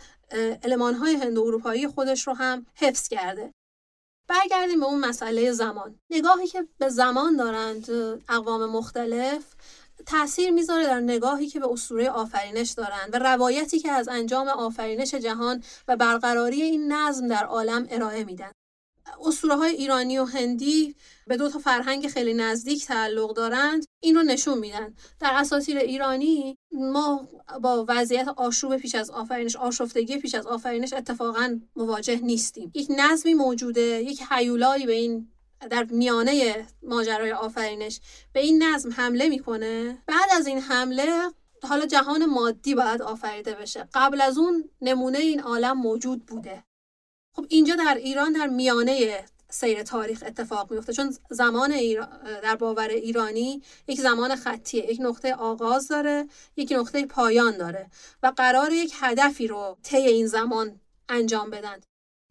علمان 0.63 0.93
های 0.93 1.15
هند 1.15 1.37
اروپایی 1.37 1.87
خودش 1.87 2.27
رو 2.27 2.33
هم 2.33 2.65
حفظ 2.75 3.07
کرده. 3.07 3.53
برگردیم 4.29 4.79
به 4.79 4.85
اون 4.85 4.99
مسئله 4.99 5.51
زمان. 5.51 5.99
نگاهی 6.09 6.47
که 6.47 6.67
به 6.77 6.89
زمان 6.89 7.35
دارند 7.35 7.89
اقوام 8.29 8.65
مختلف 8.65 9.43
تاثیر 10.05 10.51
می‌ذاره 10.51 10.83
در 10.83 10.99
نگاهی 10.99 11.47
که 11.47 11.59
به 11.59 11.67
اسطوره 11.71 12.09
آفرینش 12.09 12.71
دارند 12.71 13.13
و 13.13 13.19
روایتی 13.19 13.79
که 13.79 13.91
از 13.91 14.07
انجام 14.07 14.47
آفرینش 14.47 15.13
جهان 15.15 15.63
و 15.87 15.95
برقراری 15.95 16.61
این 16.61 16.93
نظم 16.93 17.27
در 17.27 17.45
عالم 17.45 17.87
ارائه 17.89 18.23
میدن. 18.23 18.51
اسطوره 19.25 19.55
های 19.55 19.71
ایرانی 19.71 20.17
و 20.17 20.25
هندی 20.25 20.95
به 21.27 21.37
دو 21.37 21.49
تا 21.49 21.59
فرهنگ 21.59 22.07
خیلی 22.07 22.33
نزدیک 22.33 22.85
تعلق 22.85 23.33
دارند 23.33 23.85
این 23.99 24.15
رو 24.15 24.23
نشون 24.23 24.57
میدن. 24.57 24.93
در 25.19 25.31
اساطیر 25.33 25.77
ایرانی 25.77 26.57
ما 26.71 27.27
با 27.61 27.85
وضعیت 27.87 28.27
آشوب 28.27 28.77
پیش 28.77 28.95
از 28.95 29.09
آفرینش 29.09 29.55
آشفتگی 29.55 30.17
پیش 30.17 30.35
از 30.35 30.47
آفرینش 30.47 30.93
اتفاقا 30.93 31.59
مواجه 31.75 32.19
نیستیم. 32.19 32.71
یک 32.75 32.87
نظمی 32.97 33.33
موجوده 33.33 33.81
یک 33.81 34.21
حیولایی 34.29 34.85
به 34.85 34.93
این 34.93 35.29
در 35.69 35.83
میانه 35.83 36.67
ماجرای 36.83 37.31
آفرینش. 37.31 37.99
به 38.33 38.39
این 38.39 38.63
نظم 38.63 38.91
حمله 38.91 39.29
می‌کنه. 39.29 39.97
بعد 40.07 40.29
از 40.35 40.47
این 40.47 40.59
حمله 40.59 41.29
حالا 41.63 41.85
جهان 41.85 42.25
مادی 42.25 42.75
باید 42.75 43.01
آفریده 43.01 43.53
بشه. 43.55 43.87
قبل 43.93 44.21
از 44.21 44.37
اون 44.37 44.69
نمونه 44.81 45.17
این 45.17 45.39
عالم 45.39 45.77
موجود 45.77 46.25
بوده. 46.25 46.63
خب 47.39 47.45
اینجا 47.49 47.75
در 47.75 47.95
ایران 47.95 48.33
در 48.33 48.47
میانه 48.47 49.25
سیر 49.49 49.83
تاریخ 49.83 50.23
اتفاق 50.27 50.71
میفته. 50.71 50.93
چون 50.93 51.15
زمان 51.29 51.73
در 52.43 52.55
باور 52.55 52.87
ایرانی 52.87 53.61
یک 53.87 54.01
زمان 54.01 54.35
خطیه 54.35 54.91
یک 54.91 54.97
نقطه 55.01 55.33
آغاز 55.33 55.87
داره 55.87 56.27
یک 56.57 56.71
نقطه 56.71 57.05
پایان 57.05 57.57
داره 57.57 57.89
و 58.23 58.33
قرار 58.37 58.71
یک 58.71 58.93
هدفی 58.99 59.47
رو 59.47 59.77
طی 59.83 59.97
این 59.97 60.27
زمان 60.27 60.79
انجام 61.09 61.49
بدن. 61.49 61.77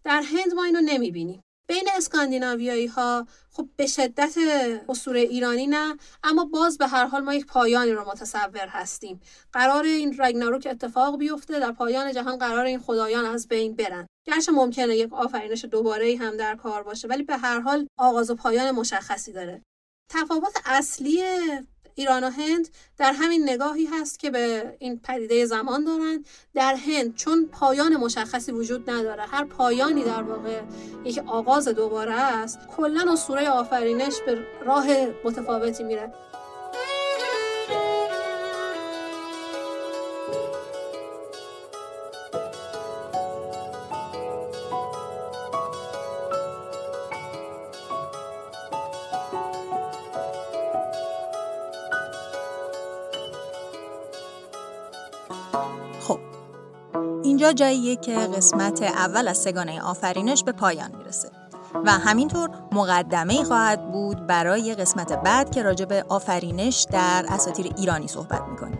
در 0.04 0.22
هند 0.22 0.54
ما 0.54 0.64
اینو 0.64 0.80
نمی‌بینیم. 0.80 1.42
بین 1.68 1.88
اسکاندیناویایی 1.96 2.86
ها 2.86 3.26
خب 3.50 3.68
به 3.76 3.86
شدت 3.86 4.34
اسطوره 4.88 5.20
ایرانی 5.20 5.66
نه 5.66 5.96
اما 6.24 6.44
باز 6.44 6.78
به 6.78 6.86
هر 6.86 7.06
حال 7.06 7.22
ما 7.22 7.34
یک 7.34 7.46
پایانی 7.46 7.92
رو 7.92 8.08
متصور 8.08 8.68
هستیم. 8.68 9.20
قرار 9.52 9.84
این 9.84 10.16
رگناروک 10.18 10.68
اتفاق 10.70 11.18
بیفته 11.18 11.60
در 11.60 11.72
پایان 11.72 12.12
جهان 12.12 12.38
قرار 12.38 12.64
این 12.64 12.78
خدایان 12.78 13.24
از 13.24 13.48
بین 13.48 13.74
برن. 13.74 14.06
گرچه 14.26 14.52
ممکنه 14.52 14.96
یک 14.96 15.12
آفرینش 15.12 15.64
دوباره 15.64 16.16
هم 16.20 16.36
در 16.36 16.56
کار 16.56 16.82
باشه 16.82 17.08
ولی 17.08 17.22
به 17.22 17.36
هر 17.36 17.60
حال 17.60 17.86
آغاز 17.98 18.30
و 18.30 18.34
پایان 18.34 18.70
مشخصی 18.70 19.32
داره. 19.32 19.62
تفاوت 20.10 20.62
اصلی 20.64 21.22
ایران 21.98 22.24
و 22.24 22.30
هند 22.30 22.68
در 22.98 23.12
همین 23.12 23.48
نگاهی 23.48 23.86
هست 23.86 24.18
که 24.18 24.30
به 24.30 24.76
این 24.78 25.00
پدیده 25.04 25.46
زمان 25.46 25.84
دارند. 25.84 26.26
در 26.54 26.74
هند 26.74 27.14
چون 27.14 27.46
پایان 27.52 27.96
مشخصی 27.96 28.52
وجود 28.52 28.90
نداره 28.90 29.22
هر 29.22 29.44
پایانی 29.44 30.04
در 30.04 30.22
واقع 30.22 30.60
یک 31.04 31.18
آغاز 31.26 31.68
دوباره 31.68 32.12
است 32.12 32.58
کلا 32.76 33.12
اسطوره 33.12 33.50
آفرینش 33.50 34.14
به 34.26 34.38
راه 34.64 34.86
متفاوتی 35.24 35.84
میره. 35.84 36.12
جاییه 57.52 57.96
که 57.96 58.14
قسمت 58.16 58.82
اول 58.82 59.28
از 59.28 59.38
سگانه 59.38 59.82
آفرینش 59.82 60.44
به 60.44 60.52
پایان 60.52 60.90
می‌رسه 60.98 61.28
و 61.84 61.90
همینطور 61.90 62.50
مقدمه 62.72 63.44
خواهد 63.44 63.92
بود 63.92 64.26
برای 64.26 64.74
قسمت 64.74 65.12
بعد 65.12 65.50
که 65.50 65.62
راجع 65.62 65.84
به 65.84 66.04
آفرینش 66.08 66.86
در 66.90 67.24
اساطیر 67.28 67.72
ایرانی 67.76 68.08
صحبت 68.08 68.42
می‌کنیم 68.50 68.78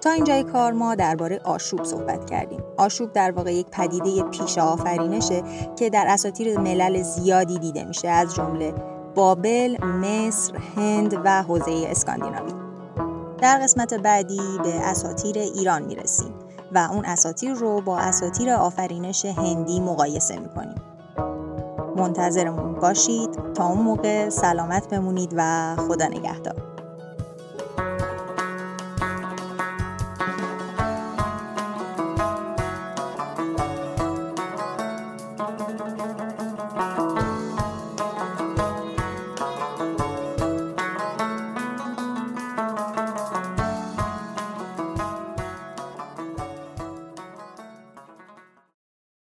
تا 0.00 0.10
اینجای 0.10 0.42
کار 0.44 0.72
ما 0.72 0.94
درباره 0.94 1.40
آشوب 1.44 1.84
صحبت 1.84 2.30
کردیم. 2.30 2.62
آشوب 2.76 3.12
در 3.12 3.30
واقع 3.30 3.54
یک 3.54 3.66
پدیده 3.66 4.22
پیش 4.22 4.58
آفرینشه 4.58 5.42
که 5.76 5.90
در 5.90 6.06
اساطیر 6.08 6.58
ملل 6.58 7.02
زیادی 7.02 7.58
دیده 7.58 7.84
میشه 7.84 8.08
از 8.08 8.34
جمله 8.34 8.74
بابل، 9.14 9.84
مصر، 9.84 10.56
هند 10.76 11.20
و 11.24 11.42
حوزه 11.42 11.86
اسکاندیناوی. 11.86 12.52
در 13.38 13.58
قسمت 13.62 13.94
بعدی 13.94 14.58
به 14.62 14.74
اساطیر 14.74 15.38
ایران 15.38 15.82
می‌رسیم 15.82 16.34
و 16.74 16.88
اون 16.92 17.04
اساتیر 17.04 17.52
رو 17.52 17.80
با 17.80 17.98
اساتیر 17.98 18.50
آفرینش 18.50 19.24
هندی 19.24 19.80
مقایسه 19.80 20.38
می‌کنیم. 20.38 20.74
منتظرمون 21.96 22.74
باشید. 22.74 23.30
تا 23.54 23.66
اون 23.66 23.78
موقع 23.78 24.28
سلامت 24.28 24.88
بمونید 24.88 25.34
و 25.36 25.74
خدا 25.88 26.06
نگهدار. 26.06 26.73